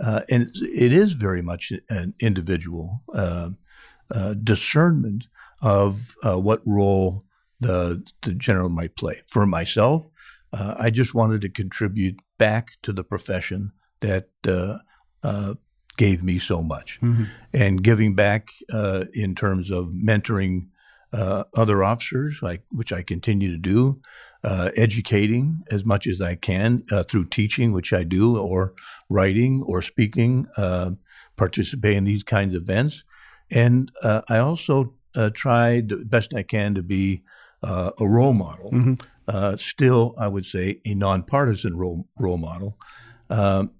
Uh, 0.00 0.22
and 0.30 0.50
it 0.54 0.92
is 0.92 1.12
very 1.12 1.42
much 1.42 1.72
an 1.88 2.14
individual 2.20 3.02
uh, 3.14 3.50
uh, 4.12 4.34
discernment 4.34 5.28
of 5.62 6.14
uh, 6.24 6.38
what 6.38 6.60
role 6.66 7.24
the 7.60 8.04
the 8.22 8.34
general 8.34 8.68
might 8.68 8.96
play. 8.96 9.22
For 9.28 9.46
myself, 9.46 10.08
uh, 10.52 10.74
I 10.78 10.90
just 10.90 11.14
wanted 11.14 11.40
to 11.42 11.48
contribute 11.48 12.20
back 12.38 12.72
to 12.82 12.92
the 12.92 13.04
profession 13.04 13.72
that 14.00 14.28
uh, 14.46 14.78
uh, 15.22 15.54
gave 15.96 16.22
me 16.22 16.38
so 16.38 16.62
much, 16.62 16.98
and 17.52 17.82
giving 17.82 18.14
back 18.14 18.48
uh, 18.72 19.06
in 19.14 19.34
terms 19.34 19.70
of 19.70 19.86
mentoring 19.88 20.68
uh, 21.14 21.44
other 21.54 21.84
officers, 21.84 22.40
like 22.42 22.62
which 22.70 22.92
I 22.92 23.02
continue 23.02 23.50
to 23.52 23.58
do, 23.58 24.00
uh, 24.42 24.70
educating 24.76 25.62
as 25.70 25.84
much 25.84 26.06
as 26.06 26.20
I 26.20 26.34
can 26.34 26.84
uh, 26.90 27.04
through 27.04 27.26
teaching, 27.26 27.72
which 27.72 27.92
I 27.92 28.02
do, 28.02 28.36
or 28.36 28.74
writing 29.08 29.62
or 29.66 29.80
speaking, 29.80 30.46
uh, 30.56 30.90
participate 31.36 31.96
in 31.96 32.04
these 32.04 32.24
kinds 32.24 32.54
of 32.54 32.62
events, 32.62 33.04
and 33.50 33.90
uh, 34.02 34.22
I 34.28 34.38
also 34.38 34.94
uh, 35.14 35.30
try 35.32 35.80
the 35.80 35.96
best 35.96 36.34
I 36.34 36.42
can 36.42 36.74
to 36.74 36.82
be 36.82 37.22
uh, 37.62 37.92
a 37.98 38.06
role 38.06 38.34
model. 38.34 38.96
Uh, 39.26 39.56
still, 39.56 40.14
I 40.18 40.28
would 40.28 40.44
say 40.44 40.80
a 40.84 40.94
nonpartisan 40.94 41.76
role 41.76 42.06
role 42.18 42.36
model 42.36 42.76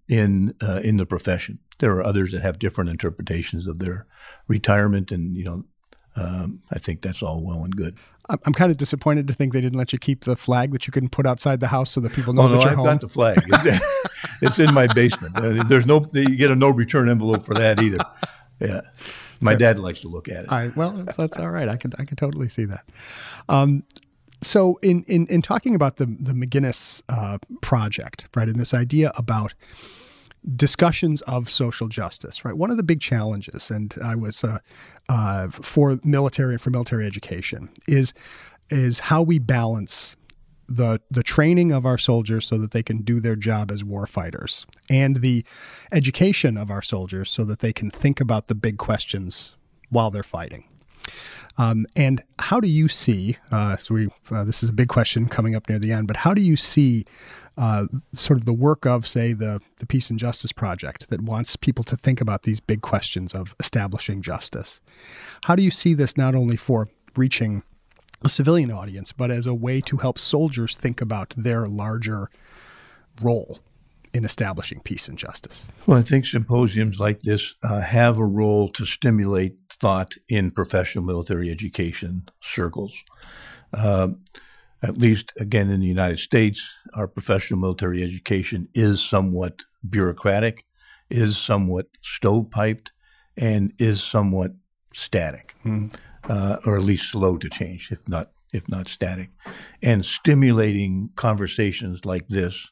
in 0.09 0.55
uh, 0.63 0.81
in 0.83 0.97
the 0.97 1.07
profession. 1.07 1.59
There 1.81 1.93
are 1.93 2.05
others 2.05 2.33
that 2.33 2.43
have 2.43 2.59
different 2.59 2.91
interpretations 2.91 3.67
of 3.67 3.79
their 3.79 4.07
retirement, 4.49 5.11
and 5.11 5.37
you 5.37 5.45
know, 5.45 5.65
um, 6.17 6.61
I 6.71 6.79
think 6.79 7.03
that's 7.03 7.23
all 7.23 7.41
well 7.43 7.65
and 7.65 7.75
good. 7.75 7.97
I'm, 8.29 8.39
I'm 8.47 8.53
kind 8.55 8.71
of 8.71 8.77
disappointed 8.79 9.29
to 9.29 9.35
think 9.35 9.53
they 9.53 9.61
didn't 9.61 9.79
let 9.79 9.93
you 9.93 9.99
keep 9.99 10.25
the 10.25 10.37
flag 10.37 10.73
that 10.73 10.87
you 10.87 10.93
can 10.93 11.09
put 11.09 11.27
outside 11.27 11.61
the 11.61 11.67
house 11.69 11.91
so 11.91 12.01
that 12.01 12.13
people 12.13 12.33
know 12.33 12.43
Oh 12.43 12.49
that 12.49 12.55
no, 12.55 12.61
you're 12.61 12.71
I've 12.71 12.77
home. 12.77 12.87
got 12.87 13.01
the 13.01 13.09
flag. 13.09 13.39
It's, 13.47 13.85
it's 14.43 14.59
in 14.59 14.73
my 14.73 14.87
basement. 14.87 15.37
Uh, 15.37 15.63
there's 15.65 15.87
no 15.87 16.07
you 16.15 16.37
get 16.37 16.51
a 16.51 16.57
no 16.57 16.71
return 16.71 17.09
envelope 17.09 17.45
for 17.45 17.55
that 17.55 17.83
either. 17.83 17.99
Yeah, 18.61 18.83
my 19.41 19.55
dad 19.55 19.79
likes 19.79 20.01
to 20.03 20.09
look 20.09 20.29
at 20.29 20.45
it. 20.45 20.53
I, 20.53 20.71
well, 20.77 20.93
that's, 20.93 21.17
that's 21.17 21.39
all 21.39 21.51
right. 21.51 21.69
I 21.69 21.77
can 21.77 21.93
I 21.99 22.05
could 22.05 22.17
totally 22.19 22.49
see 22.49 22.65
that. 22.67 22.85
Um, 23.49 23.83
so 24.41 24.79
in, 24.83 25.05
in 25.05 25.27
in 25.27 25.43
talking 25.43 25.75
about 25.75 25.97
the 25.97 26.07
the 26.07 26.33
McGinnis 26.33 27.03
uh, 27.09 27.39
project, 27.61 28.29
right, 28.37 28.49
and 28.49 28.59
this 28.59 28.73
idea 28.73 29.13
about 29.17 29.55
discussions 30.57 31.23
of 31.23 31.49
social 31.49 31.89
justice, 31.89 32.45
right? 32.45 32.57
One 32.57 32.71
of 32.71 32.77
the 32.77 32.83
big 32.83 33.01
challenges, 33.01 33.71
and 33.71 33.95
I 34.03 34.15
was 34.15 34.45
uh, 34.45 34.59
uh, 35.09 35.49
for 35.49 35.99
military 36.05 36.55
and 36.55 36.61
for 36.61 36.71
military 36.71 37.07
education, 37.07 37.71
is 37.89 38.13
is 38.71 38.99
how 38.99 39.23
we 39.23 39.39
balance 39.39 40.17
the 40.69 41.01
the 41.11 41.23
training 41.23 41.73
of 41.73 41.87
our 41.87 41.99
soldiers 41.99 42.47
so 42.47 42.59
that 42.59 42.73
they 42.73 42.83
can 42.83 43.03
do 43.03 43.21
their 43.21 43.37
job 43.37 43.71
as 43.71 43.85
war 43.85 44.07
fighters, 44.07 44.67
and 44.91 45.17
the 45.17 45.45
education 45.93 46.57
of 46.57 46.71
our 46.71 46.83
soldiers 46.83 47.31
so 47.31 47.45
that 47.45 47.61
they 47.61 47.73
can 47.73 47.91
think 47.91 48.21
about 48.21 48.49
the 48.49 48.55
big 48.55 48.79
questions 48.79 49.55
while 49.91 50.11
they're 50.11 50.23
fighting. 50.23 50.65
Um, 51.57 51.87
and 51.95 52.23
how 52.39 52.61
do 52.61 52.69
you 52.69 52.89
see? 52.89 53.39
Uh, 53.51 53.77
so 53.77 53.95
we 53.95 54.09
uh, 54.31 54.45
this 54.45 54.63
is 54.63 54.69
a 54.69 54.73
big 54.73 54.89
question 54.89 55.29
coming 55.29 55.55
up 55.55 55.69
near 55.69 55.79
the 55.79 55.93
end, 55.93 56.09
but 56.09 56.17
how 56.17 56.35
do 56.35 56.43
you 56.43 56.57
see 56.57 57.05
uh, 57.57 57.87
sort 58.13 58.41
of 58.41 58.47
the 58.47 58.53
work 58.53 58.85
of, 58.85 59.07
say, 59.07 59.33
the 59.33 59.61
the 59.79 59.87
Peace 59.87 60.11
and 60.11 60.19
Justice 60.19 60.53
Project 60.53 61.11
that 61.11 61.21
wants 61.21 61.57
people 61.57 61.85
to 61.85 61.97
think 61.97 62.21
about 62.21 62.43
these 62.43 62.61
big 62.61 62.83
questions 62.83 63.35
of 63.35 63.55
establishing 63.61 64.23
justice? 64.23 64.81
How 65.45 65.55
do 65.55 65.63
you 65.63 65.71
see 65.71 65.95
this 65.95 66.17
not 66.17 66.35
only 66.35 66.57
for 66.57 66.89
reaching 67.17 67.63
a 68.25 68.29
civilian 68.29 68.71
audience, 68.71 69.13
but 69.13 69.31
as 69.31 69.47
a 69.47 69.55
way 69.55 69.81
to 69.83 69.99
help 69.99 70.19
soldiers 70.19 70.77
think 70.77 71.01
about 71.01 71.35
their 71.37 71.69
larger 71.69 72.31
role 73.23 73.59
in 74.15 74.25
establishing 74.25 74.81
peace 74.81 75.09
and 75.09 75.19
justice? 75.19 75.69
Well, 75.87 75.99
I 75.99 76.03
think 76.03 76.25
symposiums 76.25 77.01
like 77.01 77.21
this 77.21 77.55
uh, 77.63 77.81
have 77.81 78.19
a 78.19 78.25
role 78.25 78.69
to 78.71 78.87
stimulate 78.87 79.57
thought 79.69 80.15
in 80.29 80.53
professional 80.53 81.05
military 81.05 81.51
education 81.51 82.29
circles. 82.41 82.97
Um, 83.77 84.21
at 84.83 84.97
least, 84.97 85.33
again, 85.39 85.71
in 85.71 85.81
the 85.81 85.87
United 85.87 86.21
States, 86.21 86.79
our 86.95 87.09
professional 87.09 87.59
military 87.59 88.03
education 88.03 88.69
is 88.73 89.03
somewhat 89.03 89.65
bureaucratic, 89.89 90.65
is 91.11 91.37
somewhat 91.37 91.87
stovepiped, 92.03 92.91
and 93.37 93.73
is 93.79 94.03
somewhat 94.03 94.53
static, 94.93 95.57
uh, 96.29 96.57
or 96.65 96.77
at 96.77 96.83
least 96.83 97.11
slow 97.11 97.37
to 97.37 97.49
change, 97.49 97.91
if 97.91 98.09
not 98.09 98.31
if 98.53 98.69
not 98.69 98.87
static. 98.87 99.31
And 99.83 100.05
stimulating 100.05 101.11
conversations 101.17 102.05
like 102.05 102.29
this 102.29 102.69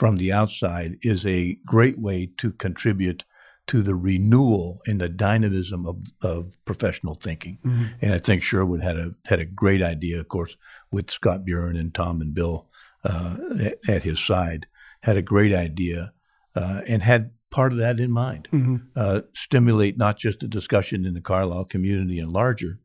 from 0.00 0.16
the 0.16 0.32
outside 0.32 0.96
is 1.02 1.26
a 1.26 1.58
great 1.66 1.98
way 1.98 2.30
to 2.38 2.52
contribute 2.52 3.22
to 3.66 3.82
the 3.82 3.94
renewal 3.94 4.80
and 4.86 4.98
the 4.98 5.10
dynamism 5.10 5.84
of, 5.84 5.98
of 6.22 6.56
professional 6.64 7.12
thinking. 7.12 7.58
And 8.00 8.14
I 8.14 8.18
think 8.18 8.42
Sherwood 8.42 8.82
had 8.82 8.96
a 8.96 9.14
had 9.26 9.40
a 9.40 9.44
great 9.44 9.82
idea, 9.82 10.18
of 10.18 10.28
course, 10.28 10.56
with 10.90 11.10
Scott 11.10 11.44
Buren 11.44 11.76
and 11.76 11.94
Tom 11.94 12.22
and 12.22 12.32
Bill 12.32 12.66
uh, 13.04 13.36
at, 13.60 13.78
at 13.86 14.02
his 14.04 14.18
side, 14.18 14.66
had 15.02 15.18
a 15.18 15.22
great 15.22 15.52
idea 15.52 16.14
uh, 16.56 16.80
and 16.86 17.02
had 17.02 17.32
part 17.50 17.72
of 17.72 17.78
that 17.78 18.00
in 18.00 18.10
mind. 18.10 18.48
Uh, 18.96 19.20
stimulate 19.34 19.98
not 19.98 20.16
just 20.16 20.42
a 20.42 20.48
discussion 20.48 21.04
in 21.04 21.12
the 21.12 21.20
Carlisle 21.20 21.66
community 21.66 22.18
and 22.18 22.32
larger 22.32 22.78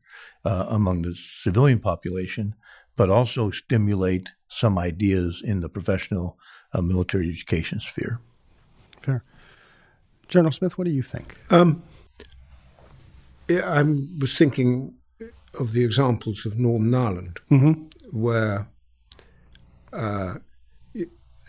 uh, 0.44 0.66
among 0.68 1.00
the 1.00 1.14
civilian 1.14 1.78
population, 1.78 2.54
but 2.94 3.08
also 3.08 3.50
stimulate 3.50 4.34
some 4.48 4.78
ideas 4.78 5.42
in 5.42 5.60
the 5.60 5.68
professional 5.70 6.38
uh, 6.76 6.82
military 6.82 7.28
education 7.28 7.80
sphere. 7.80 8.20
Fair. 9.00 9.22
General 10.28 10.52
Smith, 10.52 10.76
what 10.76 10.86
do 10.86 10.92
you 10.92 11.02
think? 11.02 11.36
Yeah, 13.48 13.70
I 13.70 13.82
was 13.82 14.36
thinking 14.36 14.94
of 15.54 15.72
the 15.72 15.84
examples 15.84 16.44
of 16.44 16.58
Northern 16.58 16.94
Ireland, 16.94 17.40
where 18.10 18.66
uh, 19.92 20.34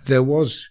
there 0.05 0.23
was, 0.23 0.69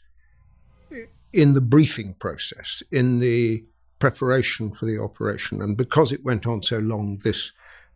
in 1.33 1.55
the 1.55 1.61
briefing 1.61 2.15
process, 2.15 2.83
in 2.93 3.19
the 3.19 3.65
preparation 3.99 4.73
for 4.73 4.87
the 4.87 4.99
operation, 4.99 5.61
and 5.61 5.77
because 5.77 6.13
it 6.13 6.25
went 6.25 6.47
on 6.47 6.63
so 6.63 6.79
long, 6.79 7.19
this 7.19 7.53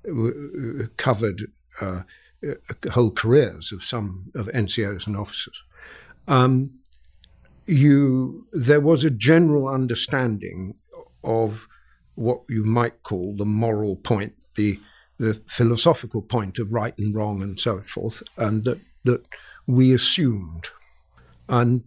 uh, 0.09 0.87
covered 0.97 1.53
uh, 1.81 2.01
uh, 2.43 2.91
whole 2.91 3.11
careers 3.11 3.71
of 3.71 3.85
some 3.85 4.33
of 4.35 4.49
NCOs 4.49 5.07
and 5.07 5.17
officers. 5.17 5.63
Um, 6.31 6.71
you 7.67 8.47
there 8.53 8.81
was 8.81 9.05
a 9.05 9.11
general 9.11 9.69
understanding 9.69 10.77
of 11.25 11.69
what 12.15 12.41
you 12.49 12.65
might 12.65 13.03
call 13.03 13.35
the 13.37 13.45
moral 13.45 13.97
point, 13.97 14.35
the 14.55 14.79
the 15.19 15.35
philosophical 15.47 16.23
point 16.23 16.59
of 16.59 16.73
right 16.73 16.97
and 16.99 17.15
wrong 17.15 17.43
and 17.43 17.59
so 17.59 17.81
forth, 17.81 18.23
and 18.37 18.65
that 18.65 18.81
that 19.05 19.27
we 19.67 19.93
assumed, 19.93 20.69
and 21.49 21.83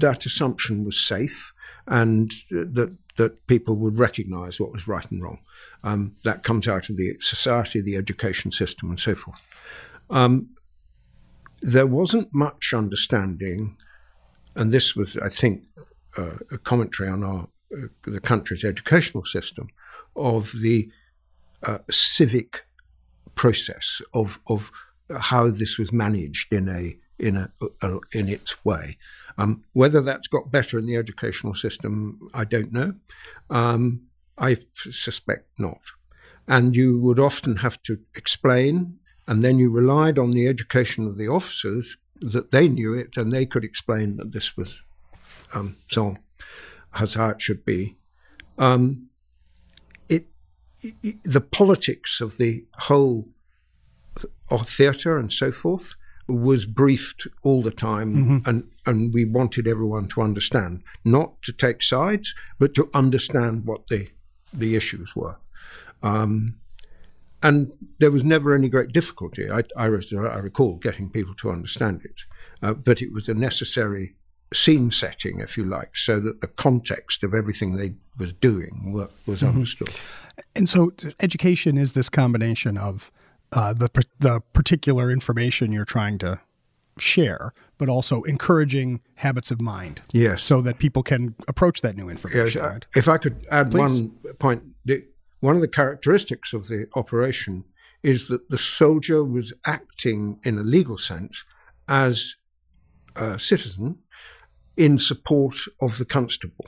that 0.00 0.24
assumption 0.24 0.84
was 0.84 0.98
safe, 0.98 1.52
and 1.86 2.32
that 2.50 2.96
that 3.16 3.46
people 3.48 3.74
would 3.74 3.98
recognise 3.98 4.58
what 4.58 4.72
was 4.72 4.88
right 4.88 5.10
and 5.10 5.22
wrong. 5.22 5.40
Um, 5.84 6.16
that 6.24 6.42
comes 6.42 6.66
out 6.66 6.88
of 6.88 6.96
the 6.96 7.16
society, 7.20 7.82
the 7.82 7.96
education 7.96 8.50
system, 8.50 8.88
and 8.88 8.98
so 8.98 9.14
forth. 9.14 9.42
Um, 10.08 10.50
there 11.60 11.86
wasn't 11.86 12.32
much 12.32 12.72
understanding, 12.74 13.76
and 14.54 14.70
this 14.70 14.94
was, 14.94 15.16
I 15.16 15.28
think, 15.28 15.64
uh, 16.16 16.36
a 16.50 16.58
commentary 16.58 17.08
on 17.08 17.24
our 17.24 17.48
uh, 17.76 17.88
the 18.02 18.20
country's 18.20 18.64
educational 18.64 19.24
system 19.24 19.68
of 20.16 20.52
the 20.60 20.90
uh, 21.62 21.78
civic 21.90 22.66
process 23.34 24.02
of 24.12 24.40
of 24.46 24.70
how 25.16 25.48
this 25.48 25.78
was 25.78 25.92
managed 25.92 26.52
in 26.52 26.68
a 26.68 26.96
in 27.18 27.36
a, 27.36 27.52
a 27.82 27.98
in 28.12 28.28
its 28.28 28.64
way. 28.64 28.96
Um, 29.36 29.64
whether 29.72 30.00
that's 30.00 30.26
got 30.28 30.50
better 30.50 30.78
in 30.78 30.86
the 30.86 30.96
educational 30.96 31.54
system, 31.54 32.28
I 32.34 32.44
don't 32.44 32.72
know. 32.72 32.94
Um, 33.50 34.02
I 34.36 34.58
suspect 34.74 35.48
not. 35.58 35.80
And 36.46 36.74
you 36.74 36.98
would 37.00 37.18
often 37.18 37.56
have 37.56 37.82
to 37.82 38.00
explain, 38.14 38.98
and 39.28 39.44
then 39.44 39.58
you 39.58 39.70
relied 39.70 40.18
on 40.18 40.30
the 40.30 40.48
education 40.48 41.06
of 41.06 41.18
the 41.18 41.28
officers 41.28 41.98
that 42.20 42.50
they 42.50 42.66
knew 42.66 42.94
it 42.94 43.16
and 43.16 43.30
they 43.30 43.46
could 43.46 43.62
explain 43.62 44.16
that 44.16 44.32
this 44.32 44.56
was 44.56 44.82
um, 45.54 45.76
so 45.86 46.06
on, 46.06 46.18
as 46.98 47.14
how 47.14 47.28
it 47.28 47.42
should 47.42 47.64
be. 47.64 47.96
Um, 48.56 49.10
it, 50.08 50.26
it, 50.80 51.22
the 51.22 51.42
politics 51.42 52.20
of 52.22 52.38
the 52.38 52.64
whole 52.78 53.28
of 54.50 54.66
theatre 54.66 55.18
and 55.18 55.30
so 55.30 55.52
forth 55.52 55.94
was 56.26 56.66
briefed 56.66 57.26
all 57.42 57.62
the 57.62 57.70
time, 57.70 58.42
and, 58.46 58.70
and 58.84 59.14
we 59.14 59.24
wanted 59.24 59.66
everyone 59.66 60.08
to 60.08 60.20
understand, 60.20 60.82
not 61.04 61.40
to 61.42 61.52
take 61.52 61.82
sides, 61.82 62.34
but 62.58 62.74
to 62.74 62.90
understand 62.92 63.66
what 63.66 63.86
the 63.86 64.08
the 64.52 64.74
issues 64.74 65.14
were. 65.14 65.36
Um, 66.02 66.56
and 67.42 67.72
there 67.98 68.10
was 68.10 68.24
never 68.24 68.54
any 68.54 68.68
great 68.68 68.92
difficulty. 68.92 69.50
I, 69.50 69.62
I, 69.76 69.88
was- 69.88 70.12
I 70.12 70.38
recall 70.38 70.76
getting 70.76 71.10
people 71.10 71.34
to 71.36 71.50
understand 71.50 72.02
it, 72.04 72.22
uh, 72.62 72.74
but 72.74 73.00
it 73.02 73.12
was 73.12 73.28
a 73.28 73.34
necessary 73.34 74.14
scene 74.52 74.90
setting, 74.90 75.40
if 75.40 75.56
you 75.58 75.64
like, 75.64 75.96
so 75.96 76.20
that 76.20 76.40
the 76.40 76.46
context 76.46 77.22
of 77.22 77.34
everything 77.34 77.76
they 77.76 77.92
was 78.18 78.32
doing 78.32 78.92
wa- 78.92 79.08
was 79.26 79.42
understood. 79.42 79.90
And 80.56 80.68
so, 80.68 80.92
education 81.20 81.76
is 81.76 81.92
this 81.92 82.08
combination 82.08 82.76
of 82.78 83.10
uh, 83.52 83.72
the 83.74 83.88
the 84.20 84.40
particular 84.52 85.10
information 85.10 85.70
you're 85.72 85.84
trying 85.84 86.18
to 86.18 86.40
share, 86.98 87.52
but 87.76 87.88
also 87.88 88.22
encouraging 88.22 89.00
habits 89.16 89.50
of 89.50 89.60
mind. 89.60 90.02
Yes. 90.12 90.42
so 90.42 90.60
that 90.62 90.78
people 90.78 91.02
can 91.02 91.34
approach 91.46 91.80
that 91.82 91.96
new 91.96 92.08
information. 92.08 92.60
uh, 92.60 92.68
right? 92.68 92.86
if 92.96 93.06
I 93.08 93.18
could 93.18 93.46
add 93.50 93.70
Please. 93.70 94.02
one 94.02 94.10
point, 94.38 94.62
the, 94.84 95.04
one 95.40 95.54
of 95.54 95.60
the 95.60 95.68
characteristics 95.68 96.52
of 96.52 96.68
the 96.68 96.86
operation 96.94 97.64
is 98.02 98.28
that 98.28 98.48
the 98.48 98.58
soldier 98.58 99.24
was 99.24 99.52
acting 99.66 100.38
in 100.44 100.58
a 100.58 100.62
legal 100.62 100.98
sense 100.98 101.44
as 101.88 102.36
a 103.16 103.38
citizen 103.38 103.98
in 104.76 104.98
support 104.98 105.56
of 105.80 105.98
the 105.98 106.04
constable. 106.04 106.66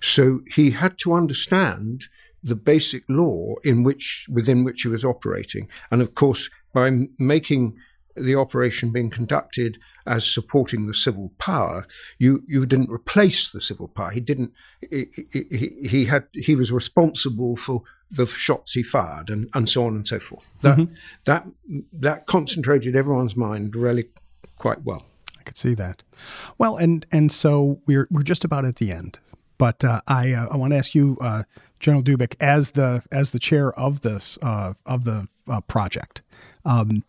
So 0.00 0.40
he 0.54 0.72
had 0.72 0.98
to 0.98 1.12
understand 1.12 2.04
the 2.42 2.56
basic 2.56 3.04
law 3.08 3.54
in 3.64 3.82
which 3.82 4.26
within 4.28 4.64
which 4.64 4.82
he 4.82 4.88
was 4.88 5.04
operating, 5.04 5.68
and 5.90 6.02
of 6.02 6.14
course 6.14 6.50
by 6.72 6.90
making 7.18 7.76
the 8.16 8.34
operation 8.36 8.92
being 8.92 9.10
conducted 9.10 9.78
as 10.06 10.24
supporting 10.24 10.86
the 10.86 10.94
civil 10.94 11.32
power, 11.38 11.84
you, 12.18 12.42
you 12.46 12.64
didn't 12.64 12.90
replace 12.90 13.50
the 13.50 13.60
civil 13.60 13.88
power. 13.88 14.10
He 14.10 14.20
didn't. 14.20 14.52
He, 14.88 15.06
he- 15.32 15.88
he, 15.88 16.04
had 16.04 16.26
he 16.32 16.54
was 16.54 16.70
responsible 16.70 17.56
for 17.56 17.82
the 18.10 18.26
shots 18.26 18.72
he 18.72 18.82
fired 18.82 19.30
and, 19.30 19.48
and 19.54 19.68
so 19.68 19.86
on 19.86 19.94
and 19.94 20.06
so 20.06 20.18
forth. 20.18 20.50
That 20.60 20.88
that 21.24 21.46
that 21.92 22.26
concentrated 22.26 22.94
everyone's 22.96 23.36
mind 23.36 23.74
really 23.76 24.04
quite 24.56 24.82
well. 24.84 25.06
I 25.38 25.42
could 25.42 25.58
see 25.58 25.74
that. 25.74 26.02
Well, 26.58 26.76
and 26.76 27.06
and 27.10 27.30
so 27.32 27.80
we're 27.86 28.06
we're 28.10 28.22
just 28.22 28.44
about 28.44 28.64
at 28.64 28.76
the 28.76 28.92
end, 28.92 29.18
but 29.58 29.84
uh, 29.84 30.00
I 30.06 30.32
uh, 30.32 30.48
I 30.50 30.56
want 30.56 30.72
to 30.72 30.78
ask 30.78 30.94
you, 30.94 31.16
uh, 31.20 31.42
General 31.80 32.02
Dubik, 32.02 32.36
as 32.40 32.72
the 32.72 33.02
as 33.10 33.32
the 33.32 33.38
chair 33.38 33.72
of 33.78 34.02
this 34.02 34.38
uh, 34.42 34.74
of 34.86 35.04
the 35.04 35.28
uh, 35.48 35.60
project. 35.62 36.22
Um, 36.64 37.04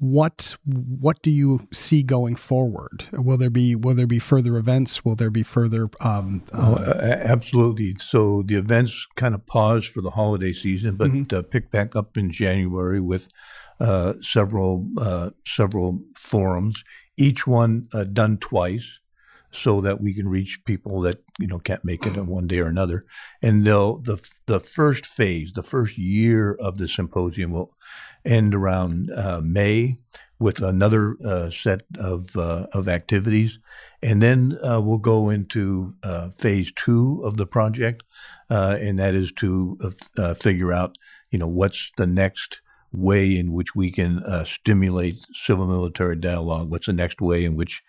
what 0.00 0.56
what 0.64 1.20
do 1.22 1.30
you 1.30 1.68
see 1.72 2.02
going 2.02 2.34
forward? 2.34 3.04
Will 3.12 3.36
there 3.36 3.50
be 3.50 3.74
will 3.76 3.94
there 3.94 4.06
be 4.06 4.18
further 4.18 4.56
events? 4.56 5.04
Will 5.04 5.14
there 5.14 5.30
be 5.30 5.42
further? 5.42 5.90
Um, 6.00 6.42
Oh, 6.54 6.76
a- 6.76 6.90
a- 6.90 7.26
absolutely. 7.30 7.94
So 7.98 8.42
the 8.42 8.54
events 8.56 9.06
kind 9.16 9.34
of 9.34 9.44
paused 9.46 9.88
for 9.92 10.00
the 10.00 10.10
holiday 10.10 10.54
season, 10.54 10.96
but 10.96 11.32
uh, 11.34 11.42
picked 11.42 11.70
back 11.70 11.94
up 11.94 12.16
in 12.16 12.30
January 12.30 12.98
with 13.00 13.28
uh, 13.78 14.14
several 14.22 14.88
uh, 14.98 15.30
several 15.46 16.00
forums, 16.16 16.82
each 17.18 17.46
one 17.46 17.88
uh, 17.92 18.04
done 18.04 18.38
twice, 18.38 18.99
so 19.52 19.80
that 19.80 20.00
we 20.00 20.14
can 20.14 20.28
reach 20.28 20.64
people 20.64 21.00
that 21.02 21.22
you 21.38 21.46
know 21.46 21.58
can't 21.58 21.84
make 21.84 22.06
it 22.06 22.16
on 22.16 22.26
one 22.26 22.46
day 22.46 22.60
or 22.60 22.66
another. 22.66 23.04
And 23.42 23.66
they'll 23.66 23.98
the 23.98 24.20
the 24.46 24.60
first 24.60 25.06
phase, 25.06 25.52
the 25.52 25.62
first 25.62 25.98
year 25.98 26.54
of 26.54 26.78
the 26.78 26.88
symposium 26.88 27.52
will 27.52 27.74
end 28.24 28.54
around 28.54 29.10
uh, 29.10 29.40
May 29.42 29.98
with 30.38 30.62
another 30.62 31.16
uh, 31.24 31.50
set 31.50 31.82
of 31.98 32.36
uh, 32.36 32.66
of 32.72 32.88
activities, 32.88 33.58
and 34.02 34.22
then 34.22 34.58
uh, 34.64 34.80
we'll 34.80 34.98
go 34.98 35.28
into 35.28 35.94
uh, 36.02 36.30
phase 36.30 36.72
two 36.72 37.20
of 37.24 37.36
the 37.36 37.46
project, 37.46 38.02
uh, 38.48 38.76
and 38.80 38.98
that 38.98 39.14
is 39.14 39.32
to 39.32 39.78
figure 40.38 40.72
out, 40.72 40.96
you 41.30 41.38
know, 41.38 41.48
what's 41.48 41.92
the 41.96 42.06
next 42.06 42.62
way 42.92 43.36
in 43.36 43.52
which 43.52 43.74
we 43.74 43.90
can 43.90 44.18
uh, 44.24 44.44
stimulate 44.44 45.16
civil 45.32 45.66
military 45.66 46.16
dialogue. 46.16 46.70
What's 46.70 46.86
the 46.86 46.92
next 46.92 47.20
way 47.20 47.44
in 47.44 47.56
which 47.56 47.82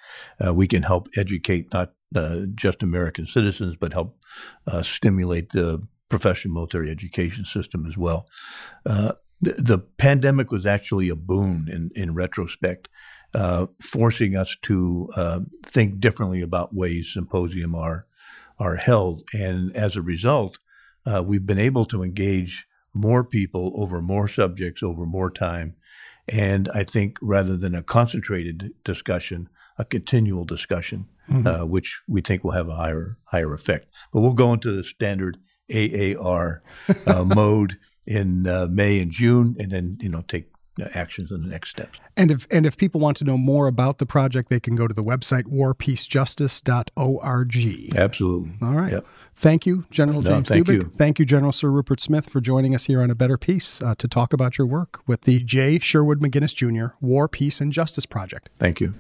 uh, 0.46 0.54
we 0.54 0.68
can 0.68 0.84
help 0.84 1.08
educate 1.18 1.74
not 1.74 1.94
uh, 2.16 2.42
just 2.54 2.84
American 2.84 3.26
citizens, 3.26 3.76
but 3.76 3.94
help 3.94 4.18
uh, 4.68 4.84
stimulate 4.84 5.52
the 5.52 5.82
professional 6.10 6.54
military 6.54 6.92
education 6.92 7.46
system 7.46 7.86
as 7.86 7.98
well. 7.98 8.28
Uh, 8.86 9.14
the, 9.40 9.54
the 9.54 9.80
pandemic 9.80 10.52
was 10.52 10.66
actually 10.66 11.10
a 11.10 11.16
boon 11.16 11.68
in, 11.72 11.90
in 11.96 12.14
retrospect, 12.14 12.90
uh, 13.34 13.66
forcing 13.80 14.36
us 14.36 14.56
to 14.62 15.10
think 15.66 16.00
differently 16.00 16.42
about 16.42 16.76
ways 16.76 17.12
symposium 17.14 17.74
are 17.76 18.06
are 18.60 18.76
held, 18.76 19.24
and 19.34 19.76
as 19.76 19.96
a 19.96 20.02
result, 20.04 20.60
we've 21.24 21.48
been 21.48 21.58
able 21.58 21.86
to 21.86 22.04
engage 22.04 22.68
more 22.94 23.24
people 23.24 23.72
over 23.76 24.02
more 24.02 24.28
subjects 24.28 24.84
over 24.84 25.06
more 25.06 25.30
time, 25.30 25.76
and 26.28 26.70
I 26.74 26.84
think 26.84 27.18
rather 27.22 27.58
than 27.58 27.76
a 27.76 27.84
concentrated 27.84 28.72
discussion, 28.84 29.50
a 29.78 29.86
continual 29.86 30.46
discussion, 30.46 31.08
uh, 31.46 31.66
which 31.66 32.02
we 32.08 32.22
think 32.22 32.44
will 32.44 32.52
have 32.52 32.70
a 32.70 32.76
higher 32.76 33.18
higher 33.26 33.54
effect. 33.54 33.88
But 34.12 34.22
we'll 34.22 34.34
go 34.34 34.54
into 34.54 34.72
the 34.72 34.84
standard 34.84 35.38
AAR 35.74 36.64
uh, 37.08 37.24
mode 37.36 37.78
in 38.06 38.48
uh, 38.48 38.68
May 38.70 39.00
and 39.00 39.12
June, 39.12 39.56
and 39.60 39.72
then 39.72 39.98
you 40.02 40.10
know 40.10 40.24
take 40.28 40.51
actions 40.94 41.32
and 41.32 41.44
the 41.44 41.50
next 41.50 41.72
steps. 41.72 42.00
And 42.18 42.32
if 42.32 42.48
and 42.52 42.66
if 42.66 42.78
people 42.78 43.00
want 43.02 43.18
to 43.18 43.24
know 43.24 43.38
more 43.38 43.68
about 43.68 43.98
the 43.98 44.06
project, 44.06 44.50
they 44.50 44.60
can 44.60 44.76
go 44.76 44.88
to 44.88 44.94
the 44.94 45.04
website 45.04 45.44
warpeacejustice.org. 45.44 47.96
Absolutely. 47.96 48.52
All 48.62 48.74
right. 48.74 48.92
Yep. 48.94 49.06
Thank 49.36 49.66
you, 49.66 49.86
General 49.90 50.22
No, 50.22 50.32
James 50.32 50.50
thank 50.50 50.68
Dubik. 50.68 50.74
you. 50.74 50.92
Thank 50.96 51.20
you, 51.20 51.26
General 51.26 51.52
Sir 51.52 51.70
Rupert 51.70 52.00
Smith, 52.00 52.30
for 52.30 52.42
joining 52.42 52.76
us 52.76 52.86
here 52.86 53.02
on 53.02 53.10
A 53.10 53.16
Better 53.16 53.38
Peace 53.38 53.82
uh, 53.82 53.96
to 53.96 54.08
talk 54.08 54.34
about 54.34 54.58
your 54.58 54.68
work 54.68 55.02
with 55.08 55.22
the 55.22 55.40
J. 55.44 55.80
Sherwood 55.80 56.20
McGinnis 56.20 56.56
Jr. 56.56 56.94
War, 57.02 57.28
Peace, 57.28 57.60
and 57.62 57.74
Justice 57.74 58.06
Project. 58.06 58.50
Thank 58.58 58.80
you. 58.80 58.94